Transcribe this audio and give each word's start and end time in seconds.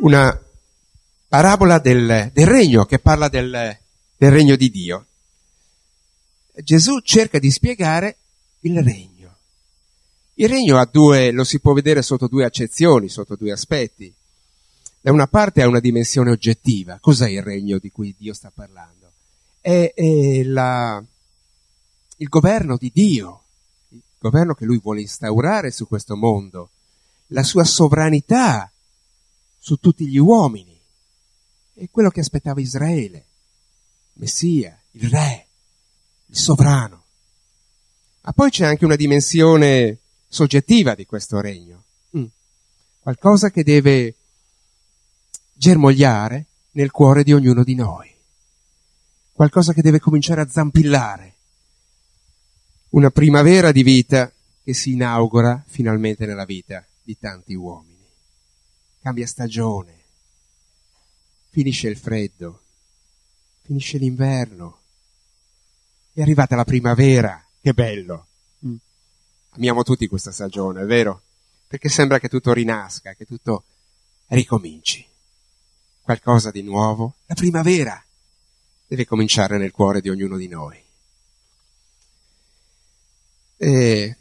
Una 0.00 0.38
parabola 1.28 1.78
del, 1.78 2.30
del 2.32 2.46
regno 2.46 2.84
che 2.84 2.98
parla 2.98 3.28
del, 3.28 3.76
del 4.16 4.30
regno 4.30 4.56
di 4.56 4.70
Dio. 4.70 5.06
Gesù 6.54 7.00
cerca 7.00 7.38
di 7.38 7.50
spiegare 7.50 8.16
il 8.60 8.82
regno. 8.82 9.36
Il 10.34 10.48
regno 10.48 10.84
due, 10.90 11.30
lo 11.32 11.44
si 11.44 11.60
può 11.60 11.72
vedere 11.72 12.02
sotto 12.02 12.26
due 12.26 12.44
accezioni, 12.44 13.08
sotto 13.08 13.36
due 13.36 13.52
aspetti. 13.52 14.12
Da 15.00 15.12
una 15.12 15.26
parte 15.26 15.62
ha 15.62 15.68
una 15.68 15.80
dimensione 15.80 16.30
oggettiva. 16.30 16.98
Cos'è 17.00 17.28
il 17.28 17.42
regno 17.42 17.78
di 17.78 17.90
cui 17.90 18.14
Dio 18.18 18.34
sta 18.34 18.50
parlando? 18.54 19.12
È, 19.60 19.92
è 19.94 20.42
la, 20.44 21.02
il 22.16 22.28
governo 22.28 22.76
di 22.76 22.90
Dio, 22.92 23.42
il 23.88 24.00
governo 24.18 24.54
che 24.54 24.64
lui 24.64 24.78
vuole 24.78 25.02
instaurare 25.02 25.70
su 25.70 25.86
questo 25.86 26.16
mondo, 26.16 26.70
la 27.28 27.42
sua 27.42 27.64
sovranità 27.64 28.70
su 29.60 29.76
tutti 29.76 30.08
gli 30.08 30.16
uomini. 30.16 30.76
È 31.74 31.88
quello 31.90 32.10
che 32.10 32.20
aspettava 32.20 32.60
Israele, 32.60 33.26
Messia, 34.14 34.76
il 34.92 35.08
re, 35.08 35.46
il 36.26 36.36
sovrano. 36.36 37.04
Ma 38.22 38.32
poi 38.32 38.50
c'è 38.50 38.64
anche 38.64 38.84
una 38.84 38.96
dimensione 38.96 39.98
soggettiva 40.26 40.94
di 40.94 41.06
questo 41.06 41.40
regno, 41.40 41.84
mm. 42.16 42.24
qualcosa 43.00 43.50
che 43.50 43.62
deve 43.62 44.14
germogliare 45.52 46.46
nel 46.72 46.90
cuore 46.90 47.22
di 47.22 47.32
ognuno 47.32 47.62
di 47.62 47.74
noi, 47.74 48.14
qualcosa 49.32 49.72
che 49.72 49.82
deve 49.82 50.00
cominciare 50.00 50.40
a 50.40 50.48
zampillare, 50.48 51.34
una 52.90 53.10
primavera 53.10 53.72
di 53.72 53.82
vita 53.82 54.30
che 54.62 54.74
si 54.74 54.92
inaugura 54.92 55.62
finalmente 55.66 56.26
nella 56.26 56.44
vita 56.44 56.84
di 57.02 57.18
tanti 57.18 57.54
uomini 57.54 57.89
cambia 59.00 59.26
stagione, 59.26 59.98
finisce 61.48 61.88
il 61.88 61.96
freddo, 61.96 62.62
finisce 63.62 63.98
l'inverno, 63.98 64.78
è 66.12 66.20
arrivata 66.20 66.54
la 66.54 66.64
primavera, 66.64 67.42
che 67.60 67.72
bello. 67.72 68.26
Mm. 68.66 68.76
Amiamo 69.50 69.82
tutti 69.82 70.06
questa 70.06 70.32
stagione, 70.32 70.82
è 70.82 70.84
vero? 70.84 71.22
Perché 71.66 71.88
sembra 71.88 72.18
che 72.18 72.28
tutto 72.28 72.52
rinasca, 72.52 73.14
che 73.14 73.24
tutto 73.24 73.64
ricominci. 74.26 75.06
Qualcosa 76.02 76.50
di 76.50 76.62
nuovo, 76.62 77.14
la 77.26 77.34
primavera 77.34 78.02
deve 78.86 79.06
cominciare 79.06 79.56
nel 79.56 79.70
cuore 79.70 80.00
di 80.00 80.10
ognuno 80.10 80.36
di 80.36 80.48
noi. 80.48 80.82
E 83.56 84.16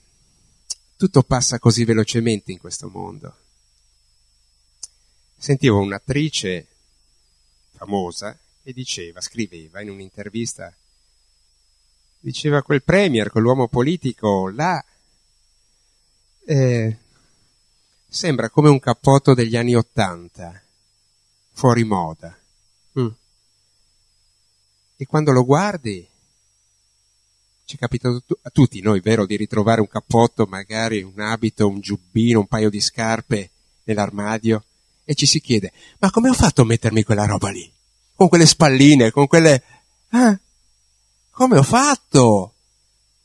tutto 0.96 1.23
passa 1.23 1.59
così 1.59 1.84
velocemente 1.84 2.51
in 2.51 2.59
questo 2.59 2.90
mondo 2.90 3.38
sentivo 5.39 5.79
un'attrice 5.79 6.67
famosa 7.72 8.38
che 8.61 8.73
diceva, 8.73 9.22
scriveva 9.22 9.81
in 9.81 9.89
un'intervista, 9.89 10.75
diceva 12.19 12.61
quel 12.61 12.83
premier, 12.83 13.31
quell'uomo 13.31 13.69
politico 13.69 14.49
là, 14.49 14.83
eh, 16.45 16.97
sembra 18.05 18.49
come 18.49 18.69
un 18.69 18.79
cappotto 18.79 19.33
degli 19.33 19.55
anni 19.55 19.75
Ottanta, 19.75 20.61
fuori 21.53 21.85
moda. 21.85 22.38
Mm. 22.99 23.07
E 24.97 25.05
quando 25.05 25.31
lo 25.31 25.45
guardi, 25.45 26.05
ci 27.63 27.75
è 27.78 27.79
capitato 27.79 28.22
a 28.41 28.49
tutti 28.49 28.81
noi, 28.81 28.99
vero, 28.99 29.25
di 29.25 29.38
ritrovare 29.38 29.79
un 29.79 29.88
cappotto, 29.88 30.45
magari 30.47 31.01
un 31.01 31.22
abito, 31.22 31.66
un 31.66 31.79
giubbino, 31.79 32.39
un 32.39 32.47
paio 32.47 32.69
di 32.69 32.81
scarpe 32.81 33.51
nell'armadio 33.83 34.66
e 35.09 35.16
ci 35.16 35.25
si 35.25 35.42
chiede, 35.42 35.74
ma 35.97 36.12
come 36.12 36.30
ho 36.30 36.34
fatto 36.34 36.62
a 36.62 36.66
mettermi 36.66 37.02
quella 37.02 37.25
roba 37.25 37.50
lì? 37.50 37.68
Con 38.14 38.28
quelle 38.28 38.46
spalline, 38.46 39.09
con 39.09 39.25
quelle... 39.25 39.64
Eh? 40.12 40.40
Come 41.31 41.58
ho 41.58 41.64
fatto? 41.64 42.53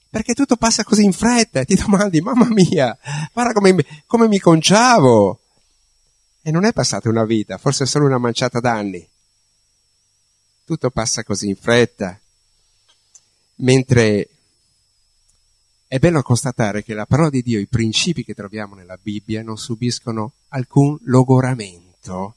Perché 0.08 0.32
tutto 0.32 0.56
passa 0.56 0.82
così 0.82 1.04
in 1.04 1.12
fretta 1.12 1.60
e 1.60 1.66
ti 1.66 1.74
domandi, 1.74 2.22
mamma 2.22 2.48
mia, 2.48 2.96
guarda 3.34 3.52
come, 3.52 3.84
come 4.06 4.28
mi 4.28 4.38
conciavo. 4.38 5.40
E 6.40 6.50
non 6.50 6.64
è 6.64 6.72
passata 6.72 7.10
una 7.10 7.26
vita, 7.26 7.58
forse 7.58 7.84
solo 7.84 8.06
una 8.06 8.16
manciata 8.16 8.60
d'anni. 8.60 9.06
Tutto 10.64 10.88
passa 10.88 11.22
così 11.22 11.48
in 11.48 11.56
fretta. 11.56 12.18
Mentre 13.56 14.30
è 15.94 16.00
bello 16.00 16.22
constatare 16.22 16.82
che 16.82 16.92
la 16.92 17.06
parola 17.06 17.30
di 17.30 17.40
Dio, 17.40 17.60
i 17.60 17.68
principi 17.68 18.24
che 18.24 18.34
troviamo 18.34 18.74
nella 18.74 18.98
Bibbia 19.00 19.44
non 19.44 19.56
subiscono 19.56 20.32
alcun 20.48 20.98
logoramento, 21.04 22.34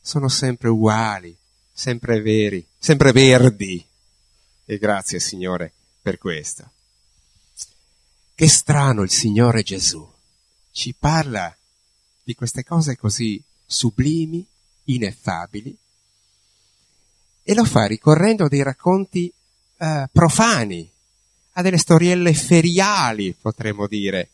sono 0.00 0.26
sempre 0.26 0.68
uguali, 0.68 1.38
sempre 1.72 2.20
veri, 2.20 2.66
sempre 2.76 3.12
verdi. 3.12 3.86
E 4.64 4.78
grazie 4.78 5.20
Signore 5.20 5.72
per 6.02 6.18
questo. 6.18 6.72
Che 8.34 8.48
strano 8.48 9.02
il 9.02 9.10
Signore 9.10 9.62
Gesù. 9.62 10.04
Ci 10.72 10.92
parla 10.98 11.56
di 12.24 12.34
queste 12.34 12.64
cose 12.64 12.96
così 12.96 13.40
sublimi, 13.64 14.44
ineffabili, 14.86 15.78
e 17.44 17.54
lo 17.54 17.64
fa 17.64 17.86
ricorrendo 17.86 18.46
a 18.46 18.48
dei 18.48 18.64
racconti 18.64 19.32
uh, 19.76 20.02
profani, 20.10 20.90
a 21.58 21.62
delle 21.62 21.76
storielle 21.76 22.34
feriali, 22.34 23.34
potremmo 23.34 23.88
dire. 23.88 24.30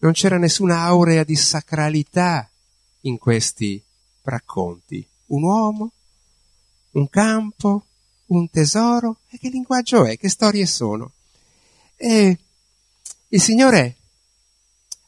Non 0.00 0.12
c'era 0.12 0.36
nessuna 0.36 0.82
aurea 0.82 1.24
di 1.24 1.34
sacralità 1.34 2.46
in 3.02 3.16
questi 3.16 3.82
racconti. 4.22 5.06
Un 5.26 5.42
uomo, 5.44 5.92
un 6.92 7.08
campo, 7.08 7.86
un 8.26 8.50
tesoro. 8.50 9.20
E 9.30 9.38
che 9.38 9.48
linguaggio 9.48 10.04
è? 10.04 10.18
Che 10.18 10.28
storie 10.28 10.66
sono? 10.66 11.12
E 11.96 12.38
il 13.28 13.40
Signore 13.40 13.96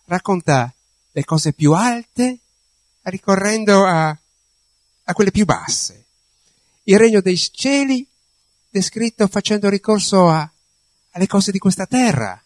racconta 0.07 0.73
le 1.13 1.25
cose 1.25 1.53
più 1.53 1.75
alte 1.75 2.39
ricorrendo 3.03 3.85
a, 3.85 4.09
a 4.09 5.13
quelle 5.13 5.31
più 5.31 5.45
basse. 5.45 6.07
Il 6.85 6.99
regno 6.99 7.21
dei 7.21 7.37
cieli 7.37 8.09
descritto 8.71 9.29
facendo 9.29 9.69
ricorso 9.69 10.27
a 10.31 10.51
alle 11.13 11.27
cose 11.27 11.51
di 11.51 11.59
questa 11.59 11.87
terra, 11.87 12.41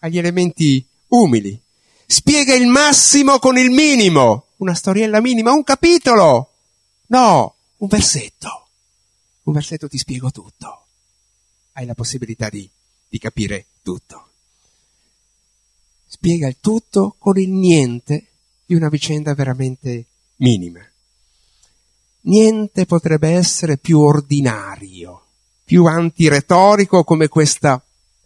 agli 0.00 0.18
elementi 0.18 0.84
umili. 1.08 1.60
Spiega 2.06 2.54
il 2.54 2.66
massimo 2.66 3.38
con 3.38 3.56
il 3.56 3.70
minimo, 3.70 4.46
una 4.56 4.74
storiella 4.74 5.20
minima, 5.20 5.52
un 5.52 5.64
capitolo. 5.64 6.50
No, 7.06 7.54
un 7.78 7.88
versetto. 7.88 8.68
Un 9.44 9.52
versetto 9.54 9.88
ti 9.88 9.98
spiego 9.98 10.30
tutto. 10.30 10.86
Hai 11.72 11.86
la 11.86 11.94
possibilità 11.94 12.48
di, 12.48 12.68
di 13.08 13.18
capire 13.18 13.66
tutto. 13.82 14.28
Spiega 16.06 16.46
il 16.46 16.56
tutto 16.60 17.16
con 17.18 17.38
il 17.38 17.50
niente 17.50 18.26
di 18.66 18.74
una 18.74 18.88
vicenda 18.88 19.34
veramente 19.34 20.06
minima. 20.36 20.80
Niente 22.24 22.86
potrebbe 22.86 23.30
essere 23.30 23.78
più 23.78 23.98
ordinario, 24.00 25.24
più 25.64 25.86
antiretorico 25.86 27.02
come 27.02 27.28
questa 27.28 27.82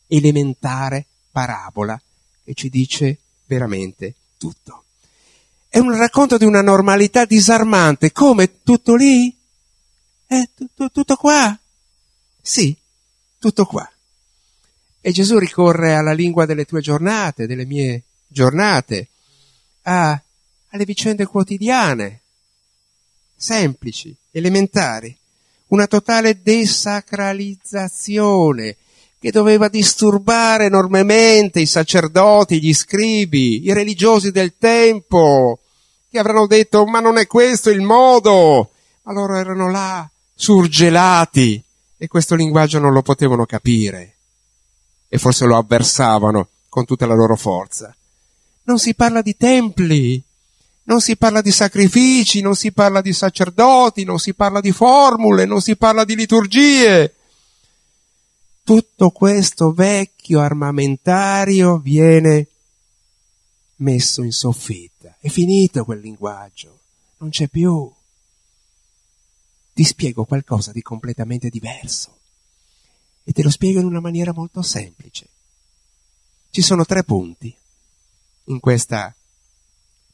elementare 0.07 1.07
parabola 1.31 2.01
che 2.45 2.55
ci 2.55 2.69
dice 2.69 3.19
veramente 3.47 4.15
tutto. 4.39 4.85
È 5.69 5.79
un 5.79 5.97
racconto 5.97 6.39
di 6.39 6.45
una 6.45 6.63
normalità 6.63 7.25
disarmante, 7.25 8.13
come 8.13 8.63
tutto 8.63 8.95
lì? 8.95 9.37
Eh, 10.27 10.51
tutto, 10.55 10.91
tutto 10.91 11.17
qua? 11.17 11.59
Sì, 12.41 12.77
tutto 13.39 13.67
qua. 13.67 13.91
E 15.01 15.13
Gesù 15.13 15.39
ricorre 15.39 15.95
alla 15.95 16.13
lingua 16.13 16.47
delle 16.47 16.65
tue 16.65 16.81
giornate, 16.81 17.47
delle 17.47 17.65
mie 17.65 18.03
giornate, 18.27 19.09
a, 19.83 20.21
alle 20.69 20.85
vicende 20.85 21.27
quotidiane. 21.27 22.23
semplici, 23.37 24.17
elementari, 24.31 25.15
una 25.69 25.87
totale 25.87 26.41
desacralizzazione 26.41 28.77
che 29.27 29.33
doveva 29.33 29.67
disturbare 29.67 30.67
enormemente 30.67 31.59
i 31.59 31.67
sacerdoti, 31.67 32.61
gli 32.61 32.73
scribi, 32.73 33.65
i 33.65 33.73
religiosi 33.73 34.31
del 34.31 34.55
tempo, 34.57 35.59
che 36.09 36.21
avranno 36.21 36.47
detto 36.47 36.87
ma 36.87 37.01
non 37.01 37.19
è 37.19 37.27
questo 37.27 37.71
il 37.71 37.81
modo. 37.81 38.71
Allora 39.03 39.41
erano 39.41 39.69
là, 39.69 40.09
surgelati, 40.33 41.61
e 41.97 42.07
questo 42.07 42.37
linguaggio 42.37 42.79
non 42.79 42.93
lo 42.93 43.03
potevano 43.03 43.47
capire. 43.47 44.15
E 45.09 45.19
forse 45.19 45.45
lo 45.45 45.57
avversavano 45.57 46.47
con 46.69 46.85
tutta 46.85 47.05
la 47.05 47.15
loro 47.15 47.35
forza. 47.35 47.93
Non 48.63 48.79
si 48.79 48.95
parla 48.95 49.23
di 49.23 49.37
templi, 49.37 50.23
non 50.85 51.01
si 51.01 51.17
parla 51.17 51.41
di 51.41 51.51
sacrifici, 51.51 52.43
non 52.43 52.55
si 52.55 52.71
parla 52.71 53.01
di 53.01 53.13
sacerdoti, 53.13 54.05
non 54.05 54.21
si 54.21 54.35
parla 54.35 54.61
di 54.61 54.71
formule, 54.71 55.47
non 55.47 55.61
si 55.61 55.75
parla 55.75 56.05
di 56.05 56.15
liturgie. 56.15 57.16
Tutto 58.67 59.11
questo 59.11 59.73
vecchio 59.73 60.41
armamentario 60.41 61.79
viene 61.79 62.49
messo 63.77 64.25
in 64.25 64.33
soffitta. 64.33 65.19
È 65.21 65.29
finito 65.29 65.85
quel 65.85 66.01
linguaggio, 66.01 66.81
non 67.19 67.31
c'è 67.31 67.47
più. 67.47 67.89
Ti 69.73 69.85
spiego 69.85 70.25
qualcosa 70.25 70.73
di 70.73 70.83
completamente 70.83 71.49
diverso 71.49 72.19
e 73.23 73.31
te 73.31 73.45
lo 73.45 73.51
spiego 73.51 73.79
in 73.79 73.87
una 73.87 74.01
maniera 74.01 74.33
molto 74.33 74.63
semplice. 74.63 75.29
Ci 76.51 76.61
sono 76.61 76.85
tre 76.85 77.05
punti 77.05 77.57
in 78.47 78.59
questa 78.59 79.15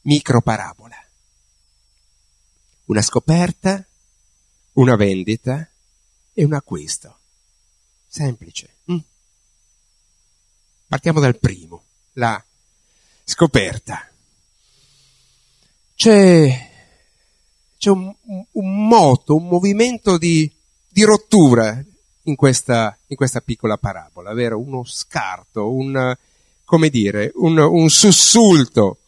microparabola. 0.01 1.07
Una 2.85 3.01
scoperta, 3.01 3.83
una 4.73 4.95
vendita 4.95 5.67
e 6.33 6.43
un 6.43 6.53
acquisto. 6.53 7.17
Semplice. 8.13 8.75
Mm. 8.91 8.97
Partiamo 10.87 11.19
dal 11.19 11.39
primo, 11.39 11.81
la 12.13 12.39
scoperta. 13.23 14.07
C'è, 15.95 16.69
c'è 17.75 17.89
un, 17.89 18.13
un, 18.51 18.87
moto, 18.87 19.33
un 19.33 19.47
movimento 19.47 20.19
di, 20.19 20.47
di 20.87 21.01
rottura 21.01 21.83
in 22.25 22.35
questa, 22.35 22.95
in 23.07 23.15
questa, 23.15 23.41
piccola 23.41 23.77
parabola, 23.77 24.31
vero? 24.33 24.59
Uno 24.59 24.83
scarto, 24.83 25.71
un, 25.71 26.15
come 26.65 26.89
dire, 26.89 27.31
un, 27.37 27.57
un 27.57 27.89
sussulto. 27.89 28.99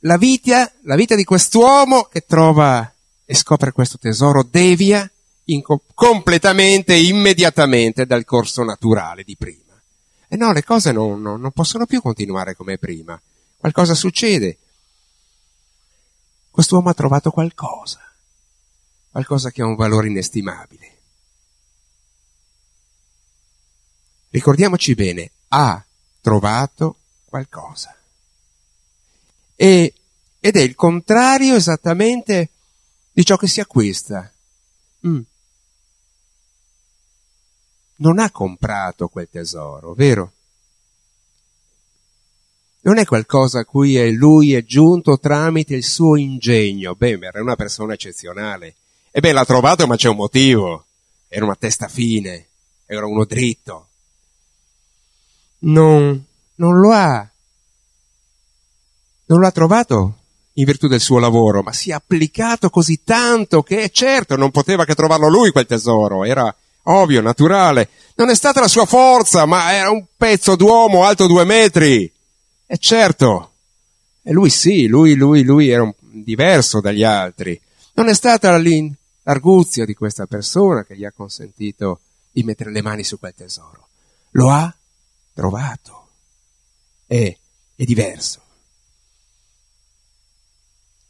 La 0.00 0.18
vita, 0.18 0.70
la 0.82 0.96
vita 0.96 1.14
di 1.14 1.24
quest'uomo 1.24 2.02
che 2.02 2.26
trova 2.26 2.92
e 3.24 3.34
scopre 3.34 3.72
questo 3.72 3.96
tesoro 3.96 4.42
devia 4.42 5.10
in, 5.52 5.62
completamente, 5.94 6.94
immediatamente 6.94 8.06
dal 8.06 8.24
corso 8.24 8.62
naturale 8.62 9.22
di 9.24 9.36
prima. 9.36 9.80
E 10.28 10.36
no, 10.36 10.52
le 10.52 10.62
cose 10.64 10.92
non, 10.92 11.20
non, 11.20 11.40
non 11.40 11.50
possono 11.50 11.86
più 11.86 12.00
continuare 12.00 12.54
come 12.54 12.78
prima. 12.78 13.20
Qualcosa 13.56 13.94
succede. 13.94 14.58
Quest'uomo 16.50 16.88
ha 16.88 16.94
trovato 16.94 17.30
qualcosa, 17.30 18.00
qualcosa 19.10 19.50
che 19.50 19.62
ha 19.62 19.66
un 19.66 19.76
valore 19.76 20.08
inestimabile. 20.08 20.98
Ricordiamoci 24.30 24.94
bene, 24.94 25.30
ha 25.48 25.84
trovato 26.20 26.96
qualcosa. 27.24 27.96
E, 29.56 29.94
ed 30.38 30.56
è 30.56 30.60
il 30.60 30.74
contrario 30.74 31.56
esattamente 31.56 32.50
di 33.12 33.24
ciò 33.24 33.36
che 33.36 33.48
si 33.48 33.60
acquista. 33.60 34.32
Mm. 35.06 35.20
Non 38.00 38.18
ha 38.18 38.30
comprato 38.30 39.08
quel 39.08 39.28
tesoro, 39.30 39.94
vero? 39.94 40.32
Non 42.82 42.98
è 42.98 43.04
qualcosa 43.04 43.60
a 43.60 43.64
cui 43.64 44.12
lui 44.14 44.54
è 44.54 44.64
giunto 44.64 45.18
tramite 45.18 45.74
il 45.74 45.84
suo 45.84 46.16
ingegno. 46.16 46.94
Beh, 46.94 47.18
era 47.20 47.42
una 47.42 47.56
persona 47.56 47.94
eccezionale. 47.94 48.76
E 49.10 49.20
beh, 49.20 49.32
l'ha 49.32 49.44
trovato 49.44 49.86
ma 49.86 49.96
c'è 49.96 50.08
un 50.08 50.16
motivo. 50.16 50.86
Era 51.28 51.44
una 51.44 51.56
testa 51.56 51.88
fine, 51.88 52.48
era 52.86 53.06
uno 53.06 53.24
dritto 53.24 53.90
non, 55.60 56.24
non 56.54 56.78
lo 56.78 56.92
ha, 56.92 57.28
non 59.26 59.40
lo 59.40 59.46
ha 59.46 59.50
trovato 59.50 60.14
in 60.54 60.64
virtù 60.64 60.86
del 60.86 61.00
suo 61.00 61.18
lavoro, 61.18 61.62
ma 61.62 61.72
si 61.72 61.90
è 61.90 61.94
applicato 61.94 62.70
così 62.70 63.02
tanto 63.02 63.62
che 63.62 63.90
certo 63.90 64.36
non 64.36 64.50
poteva 64.50 64.84
che 64.84 64.94
trovarlo 64.94 65.28
lui 65.28 65.50
quel 65.50 65.66
tesoro, 65.66 66.24
era 66.24 66.54
ovvio, 66.84 67.20
naturale. 67.20 67.88
Non 68.14 68.30
è 68.30 68.34
stata 68.34 68.60
la 68.60 68.68
sua 68.68 68.86
forza, 68.86 69.46
ma 69.46 69.72
era 69.72 69.90
un 69.90 70.04
pezzo 70.16 70.56
d'uomo 70.56 71.04
alto 71.04 71.26
due 71.26 71.44
metri. 71.44 72.12
E 72.66 72.78
certo, 72.78 73.50
e 74.22 74.32
lui 74.32 74.50
sì, 74.50 74.86
lui, 74.86 75.14
lui, 75.14 75.42
lui 75.42 75.68
era 75.70 75.82
un, 75.82 75.92
diverso 75.98 76.80
dagli 76.80 77.02
altri. 77.02 77.60
Non 77.94 78.08
è 78.08 78.14
stata 78.14 78.56
l'arguzia 78.56 79.84
di 79.84 79.94
questa 79.94 80.26
persona 80.26 80.84
che 80.84 80.96
gli 80.96 81.04
ha 81.04 81.12
consentito 81.12 82.00
di 82.30 82.42
mettere 82.42 82.70
le 82.70 82.82
mani 82.82 83.02
su 83.02 83.18
quel 83.18 83.34
tesoro. 83.34 83.88
Lo 84.32 84.50
ha 84.50 84.72
trovato. 85.32 86.08
È, 87.06 87.36
è 87.74 87.84
diverso. 87.84 88.40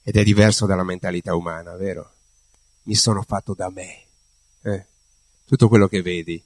Ed 0.02 0.16
è 0.16 0.23
diverso 0.23 0.66
dalla 0.66 0.84
mentalità 0.84 1.34
umana, 1.34 1.76
vero? 1.76 2.12
Mi 2.84 2.94
sono 2.94 3.23
fatto 3.23 3.55
da 3.55 3.69
me. 3.70 4.05
Eh? 4.62 4.87
Tutto 5.50 5.67
quello 5.67 5.88
che 5.88 6.00
vedi 6.00 6.41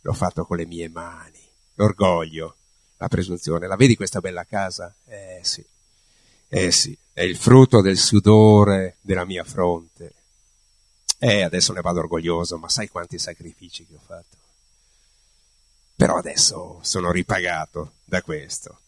l'ho 0.00 0.12
fatto 0.14 0.46
con 0.46 0.56
le 0.56 0.64
mie 0.64 0.88
mani. 0.88 1.38
L'orgoglio, 1.74 2.56
la 2.96 3.06
presunzione. 3.06 3.66
La 3.66 3.76
vedi 3.76 3.96
questa 3.96 4.20
bella 4.20 4.44
casa? 4.44 4.94
Eh 5.04 5.40
sì. 5.42 5.62
Eh 6.48 6.70
sì, 6.70 6.96
è 7.12 7.20
il 7.20 7.36
frutto 7.36 7.82
del 7.82 7.98
sudore 7.98 8.96
della 9.02 9.26
mia 9.26 9.44
fronte. 9.44 10.14
Eh, 11.18 11.42
adesso 11.42 11.74
ne 11.74 11.82
vado 11.82 11.98
orgoglioso, 11.98 12.56
ma 12.56 12.70
sai 12.70 12.88
quanti 12.88 13.18
sacrifici 13.18 13.86
che 13.86 13.94
ho 13.94 14.00
fatto? 14.02 14.36
Però 15.94 16.16
adesso 16.16 16.78
sono 16.80 17.10
ripagato 17.10 17.96
da 18.06 18.22
questo. 18.22 18.78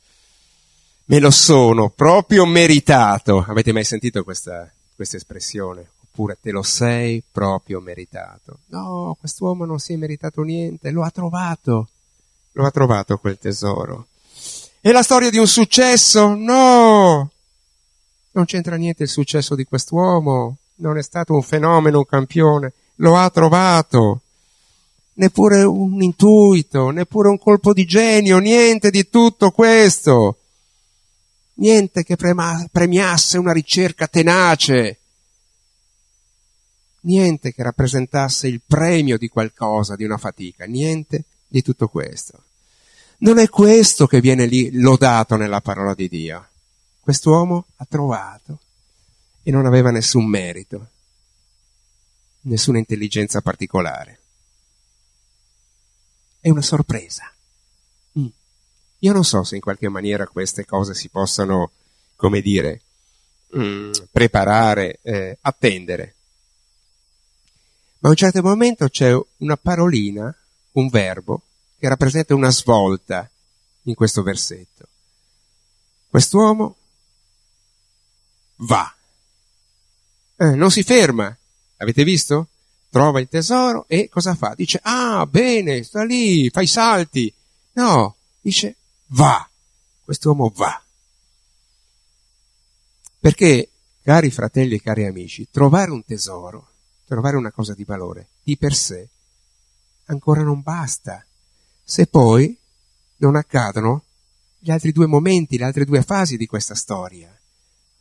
Me 1.05 1.19
lo 1.19 1.31
sono 1.31 1.91
proprio 1.91 2.47
meritato. 2.47 3.45
Avete 3.47 3.73
mai 3.73 3.85
sentito 3.85 4.25
questa, 4.25 4.73
questa 4.95 5.19
espressione? 5.19 5.91
Oppure 6.19 6.37
te 6.41 6.51
lo 6.51 6.65
sei 6.65 7.23
proprio 7.31 7.79
meritato. 7.79 8.59
No, 8.71 9.17
quest'uomo 9.21 9.65
non 9.65 9.79
si 9.79 9.93
è 9.93 9.97
meritato 9.97 10.43
niente, 10.43 10.91
lo 10.91 11.05
ha 11.05 11.11
trovato. 11.11 11.91
Lo 12.55 12.67
ha 12.67 12.73
trovato 12.73 13.19
quel 13.19 13.39
tesoro. 13.39 14.09
È 14.81 14.91
la 14.91 15.05
storia 15.05 15.31
di 15.31 15.39
un 15.39 15.47
successo? 15.47 16.35
No! 16.35 17.31
Non 18.33 18.45
c'entra 18.47 18.75
niente 18.75 19.05
il 19.05 19.09
successo 19.09 19.55
di 19.55 19.63
quest'uomo. 19.63 20.57
Non 20.79 20.99
è 20.99 21.05
stato 21.05 21.35
un 21.35 21.43
fenomeno, 21.43 21.99
un 21.99 22.07
campione. 22.07 22.73
Lo 22.97 23.17
ha 23.17 23.31
trovato 23.31 24.23
neppure 25.15 25.63
un 25.63 26.03
intuito, 26.03 26.91
neppure 26.91 27.29
un 27.29 27.39
colpo 27.39 27.73
di 27.73 27.85
genio, 27.85 28.39
niente 28.39 28.91
di 28.91 29.09
tutto 29.09 29.53
questo. 29.53 30.39
Niente 31.55 32.03
che 32.03 32.17
premiasse 32.17 33.39
una 33.39 33.53
ricerca 33.53 34.09
tenace, 34.09 34.98
niente 37.03 37.53
che 37.53 37.63
rappresentasse 37.63 38.49
il 38.49 38.61
premio 38.67 39.17
di 39.19 39.29
qualcosa, 39.29 39.97
di 39.97 40.05
una 40.05 40.19
fatica, 40.19 40.65
niente 40.65 41.25
di 41.47 41.63
tutto 41.63 41.89
questo. 41.89 42.45
Non 43.19 43.39
è 43.39 43.49
questo 43.49 44.07
che 44.07 44.21
viene 44.21 44.47
lì 44.47 44.71
lodato 44.81 45.37
nella 45.37 45.61
parola 45.61 45.95
di 45.95 46.09
Dio. 46.09 46.49
Quest'uomo 47.01 47.67
ha 47.77 47.87
trovato 47.89 48.61
e 49.43 49.51
non 49.51 49.67
aveva 49.67 49.91
nessun 49.91 50.27
merito, 50.27 50.89
nessuna 52.43 52.79
intelligenza 52.79 53.41
particolare 53.41 54.19
è 56.41 56.51
una 56.51 56.63
sorpresa. 56.63 57.31
Mm. 58.19 58.27
Io 59.01 59.13
non 59.13 59.25
so 59.25 59.45
se 59.45 59.57
in 59.57 59.61
qualche 59.61 59.89
maniera 59.89 60.27
queste 60.27 60.65
cose 60.65 60.95
si 60.95 61.09
possano, 61.09 61.73
come 62.17 62.41
dire, 62.41 62.83
mm, 63.57 63.93
preparare, 64.11 64.99
eh, 65.03 65.39
attendere. 65.41 66.15
Ma 68.01 68.09
a 68.09 68.11
un 68.11 68.17
certo 68.17 68.43
momento 68.43 68.89
c'è 68.89 69.17
una 69.39 69.57
parolina, 69.57 70.35
un 70.73 70.89
verbo, 70.89 71.43
che 71.79 71.89
rappresenta 71.89 72.35
una 72.35 72.51
svolta 72.51 73.29
in 73.83 73.95
questo 73.95 74.23
versetto. 74.23 74.87
Quest'uomo 76.09 76.77
va. 78.57 78.95
Eh, 80.37 80.55
non 80.55 80.71
si 80.71 80.83
ferma. 80.83 81.37
Avete 81.79 82.05
visto? 82.05 82.49
trova 82.91 83.21
il 83.21 83.29
tesoro 83.29 83.85
e 83.87 84.09
cosa 84.09 84.35
fa? 84.35 84.55
Dice, 84.57 84.81
ah, 84.83 85.27
bene, 85.27 85.83
sta 85.83 86.03
lì, 86.05 86.49
fai 86.51 86.67
salti. 86.67 87.33
No, 87.73 88.17
dice, 88.41 88.77
va. 89.09 89.47
Quest'uomo 90.05 90.51
va. 90.55 90.83
Perché 93.21 93.69
Cari 94.09 94.31
fratelli 94.31 94.77
e 94.77 94.81
cari 94.81 95.05
amici, 95.05 95.49
trovare 95.51 95.91
un 95.91 96.03
tesoro, 96.03 96.68
trovare 97.09 97.37
una 97.37 97.51
cosa 97.51 97.75
di 97.75 97.85
valore, 97.85 98.29
di 98.43 98.57
per 98.57 98.75
sé, 98.75 99.09
ancora 100.07 100.43
non 100.43 100.61
basta. 100.61 101.25
Se 101.83 102.07
poi 102.07 102.57
non 103.17 103.35
accadono 103.35 104.05
gli 104.59 104.71
altri 104.71 104.93
due 104.93 105.07
momenti, 105.07 105.57
le 105.57 105.65
altre 105.65 105.87
due 105.87 106.03
fasi 106.03 106.37
di 106.37 106.47
questa 106.47 106.75
storia, 106.75 107.35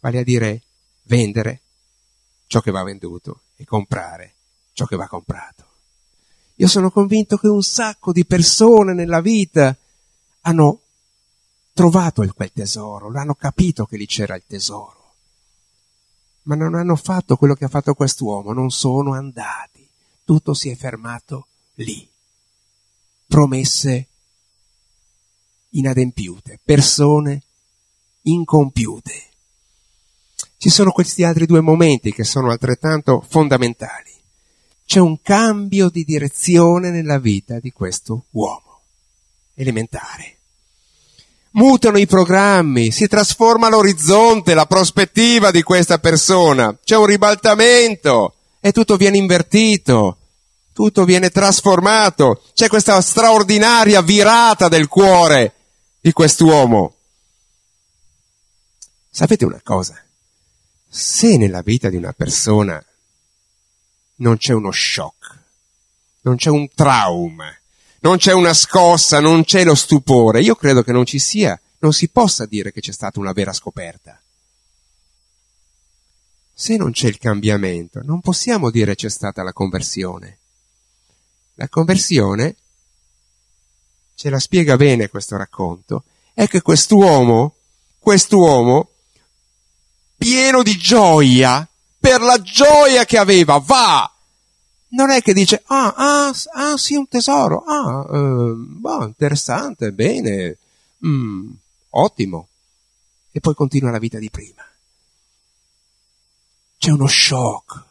vale 0.02 0.20
a 0.20 0.24
dire 0.24 0.62
vendere 1.04 1.62
ciò 2.48 2.60
che 2.60 2.72
va 2.72 2.84
venduto 2.84 3.42
e 3.56 3.64
comprare 3.66 4.34
ciò 4.74 4.86
che 4.86 4.98
va 4.98 5.08
comprato. 5.08 5.66
Io 6.56 6.68
sono 6.68 6.92
convinto 6.92 7.38
che 7.38 7.48
un 7.48 7.64
sacco 7.64 8.12
di 8.12 8.26
persone 8.26 8.94
nella 8.94 9.22
vita 9.22 9.76
hanno 10.42 10.82
trovato 11.72 12.28
quel 12.34 12.52
tesoro, 12.52 13.10
l'hanno 13.10 13.36
capito 13.36 13.86
che 13.86 13.96
lì 13.96 14.06
c'era 14.06 14.36
il 14.36 14.44
tesoro, 14.46 14.97
ma 16.48 16.56
non 16.56 16.76
hanno 16.76 16.96
fatto 16.96 17.36
quello 17.36 17.54
che 17.54 17.66
ha 17.66 17.70
fatto 17.70 17.94
quest'uomo, 17.94 18.54
non 18.54 18.72
sono 18.72 19.14
andati, 19.14 19.88
tutto 20.24 20.54
si 20.54 20.70
è 20.70 20.76
fermato 20.76 21.48
lì. 21.76 22.10
Promesse 23.28 24.08
inadempiute, 25.72 26.60
persone 26.64 27.44
incompiute. 28.24 29.24
Ci 30.58 30.70
sono 30.70 30.92
questi 30.92 31.24
altri 31.24 31.46
due 31.46 31.60
momenti 31.60 32.14
che 32.14 32.24
sono 32.24 32.50
altrettanto 32.50 33.24
fondamentali. 33.28 34.12
C'è 34.86 35.00
un 35.00 35.22
cambio 35.22 35.90
di 35.90 36.06
direzione 36.06 36.92
nella 36.92 37.20
vita 37.20 37.60
di 37.60 37.72
questo 37.72 38.28
uomo, 38.32 38.84
elementare. 39.54 40.37
Mutano 41.52 41.98
i 41.98 42.06
programmi, 42.06 42.92
si 42.92 43.08
trasforma 43.08 43.70
l'orizzonte, 43.70 44.54
la 44.54 44.66
prospettiva 44.66 45.50
di 45.50 45.64
questa 45.64 45.98
persona, 45.98 46.78
c'è 46.84 46.96
un 46.96 47.06
ribaltamento 47.06 48.36
e 48.60 48.72
tutto 48.72 48.98
viene 48.98 49.18
invertito, 49.18 50.18
tutto 50.74 51.06
viene 51.06 51.30
trasformato, 51.30 52.44
c'è 52.54 52.68
questa 52.68 53.02
straordinaria 53.02 54.02
virata 54.02 54.68
del 54.68 54.88
cuore 54.88 55.54
di 56.00 56.12
quest'uomo. 56.12 56.94
Sapete 59.10 59.46
una 59.46 59.62
cosa? 59.64 60.00
Se 60.88 61.38
nella 61.38 61.62
vita 61.62 61.90
di 61.90 61.96
una 61.96 62.14
persona 62.14 62.84
non 64.18 64.38
c'è 64.38 64.54
uno 64.54 64.72
shock, 64.72 65.40
non 66.22 66.36
c'è 66.36 66.50
un 66.50 66.68
trauma, 66.76 67.52
non 68.02 68.18
c'è 68.18 68.34
una 68.34 68.54
scossa, 68.54 69.20
non 69.20 69.44
c'è 69.44 69.64
lo 69.64 69.76
stupore, 69.76 70.42
io 70.42 70.56
credo 70.56 70.84
che 70.84 70.92
non 70.92 71.06
ci 71.06 71.20
sia, 71.20 71.60
non 71.80 71.94
si 71.94 72.10
possa 72.10 72.46
dire 72.46 72.72
che 72.72 72.82
c'è 72.82 72.92
stata 72.92 73.20
una 73.20 73.32
vera 73.32 73.54
scoperta. 73.54 74.22
Se 76.54 76.76
non 76.76 76.92
c'è 76.92 77.08
il 77.08 77.18
cambiamento, 77.18 78.02
non 78.04 78.20
possiamo 78.22 78.72
dire 78.72 78.96
c'è 78.96 79.10
stata 79.10 79.44
la 79.44 79.54
conversione. 79.54 80.40
La 81.56 81.70
conversione 81.70 82.56
ce 84.16 84.30
la 84.30 84.40
spiega 84.40 84.76
bene 84.76 85.10
questo 85.10 85.38
racconto, 85.38 86.04
è 86.34 86.48
che 86.48 86.62
quest'uomo, 86.62 87.56
quest'uomo, 88.00 88.90
pieno 90.18 90.64
di 90.64 90.76
gioia, 90.76 91.68
per 92.00 92.22
la 92.22 92.42
gioia 92.42 93.06
che 93.06 93.18
aveva, 93.18 93.58
va! 93.60 94.12
Non 94.90 95.10
è 95.10 95.22
che 95.22 95.34
dice, 95.34 95.64
ah, 95.66 95.94
ah, 95.96 96.34
ah 96.54 96.78
sì, 96.78 96.96
un 96.96 97.08
tesoro, 97.08 97.64
ah, 97.66 98.08
eh, 98.10 98.54
boh, 98.56 99.06
interessante, 99.06 99.92
bene, 99.92 100.58
mm, 101.06 101.50
ottimo. 101.90 102.48
E 103.32 103.40
poi 103.40 103.54
continua 103.54 103.92
la 103.92 104.00
vita 104.00 104.18
di 104.18 104.30
prima. 104.30 104.64
C'è 106.78 106.92
uno 106.92 107.08
shock, 107.08 107.84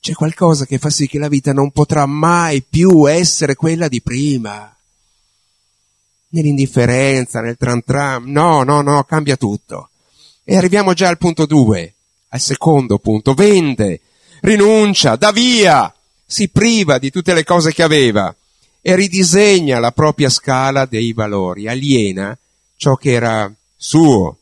c'è 0.00 0.12
qualcosa 0.12 0.66
che 0.66 0.78
fa 0.78 0.90
sì 0.90 1.08
che 1.08 1.18
la 1.18 1.28
vita 1.28 1.52
non 1.52 1.70
potrà 1.70 2.06
mai 2.06 2.62
più 2.62 3.08
essere 3.10 3.54
quella 3.54 3.88
di 3.88 4.02
prima 4.02 4.76
nell'indifferenza, 6.28 7.40
nel 7.40 7.56
tram 7.56 7.82
tram. 7.84 8.30
No, 8.30 8.62
no, 8.62 8.82
no, 8.82 9.02
cambia 9.04 9.36
tutto. 9.36 9.90
E 10.44 10.56
arriviamo 10.56 10.92
già 10.92 11.08
al 11.08 11.18
punto 11.18 11.46
due, 11.46 11.94
al 12.28 12.40
secondo 12.40 12.98
punto. 12.98 13.34
Vende, 13.34 14.00
rinuncia, 14.40 15.16
dà 15.16 15.32
via, 15.32 15.92
si 16.24 16.48
priva 16.48 16.98
di 16.98 17.10
tutte 17.10 17.34
le 17.34 17.44
cose 17.44 17.72
che 17.72 17.82
aveva 17.82 18.34
e 18.80 18.94
ridisegna 18.94 19.78
la 19.78 19.90
propria 19.90 20.28
scala 20.28 20.86
dei 20.86 21.12
valori, 21.12 21.68
aliena 21.68 22.36
ciò 22.76 22.94
che 22.94 23.12
era 23.12 23.52
suo, 23.76 24.38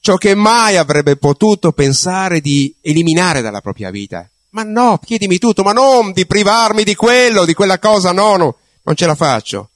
ciò 0.00 0.16
che 0.16 0.34
mai 0.34 0.76
avrebbe 0.76 1.16
potuto 1.16 1.72
pensare 1.72 2.40
di 2.40 2.74
eliminare 2.80 3.40
dalla 3.40 3.60
propria 3.60 3.90
vita. 3.90 4.28
Ma 4.50 4.62
no, 4.62 4.98
chiedimi 4.98 5.38
tutto, 5.38 5.62
ma 5.62 5.72
non 5.72 6.12
di 6.12 6.26
privarmi 6.26 6.84
di 6.84 6.94
quello, 6.94 7.44
di 7.44 7.54
quella 7.54 7.78
cosa, 7.78 8.12
no, 8.12 8.36
no, 8.36 8.56
non 8.82 8.94
ce 8.94 9.06
la 9.06 9.14
faccio. 9.14 9.70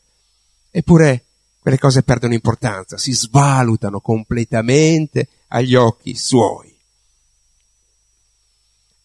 Eppure 0.70 1.24
quelle 1.60 1.78
cose 1.78 2.02
perdono 2.02 2.34
importanza, 2.34 2.96
si 2.96 3.12
svalutano 3.12 4.00
completamente 4.00 5.28
agli 5.48 5.74
occhi 5.74 6.14
suoi. 6.14 6.65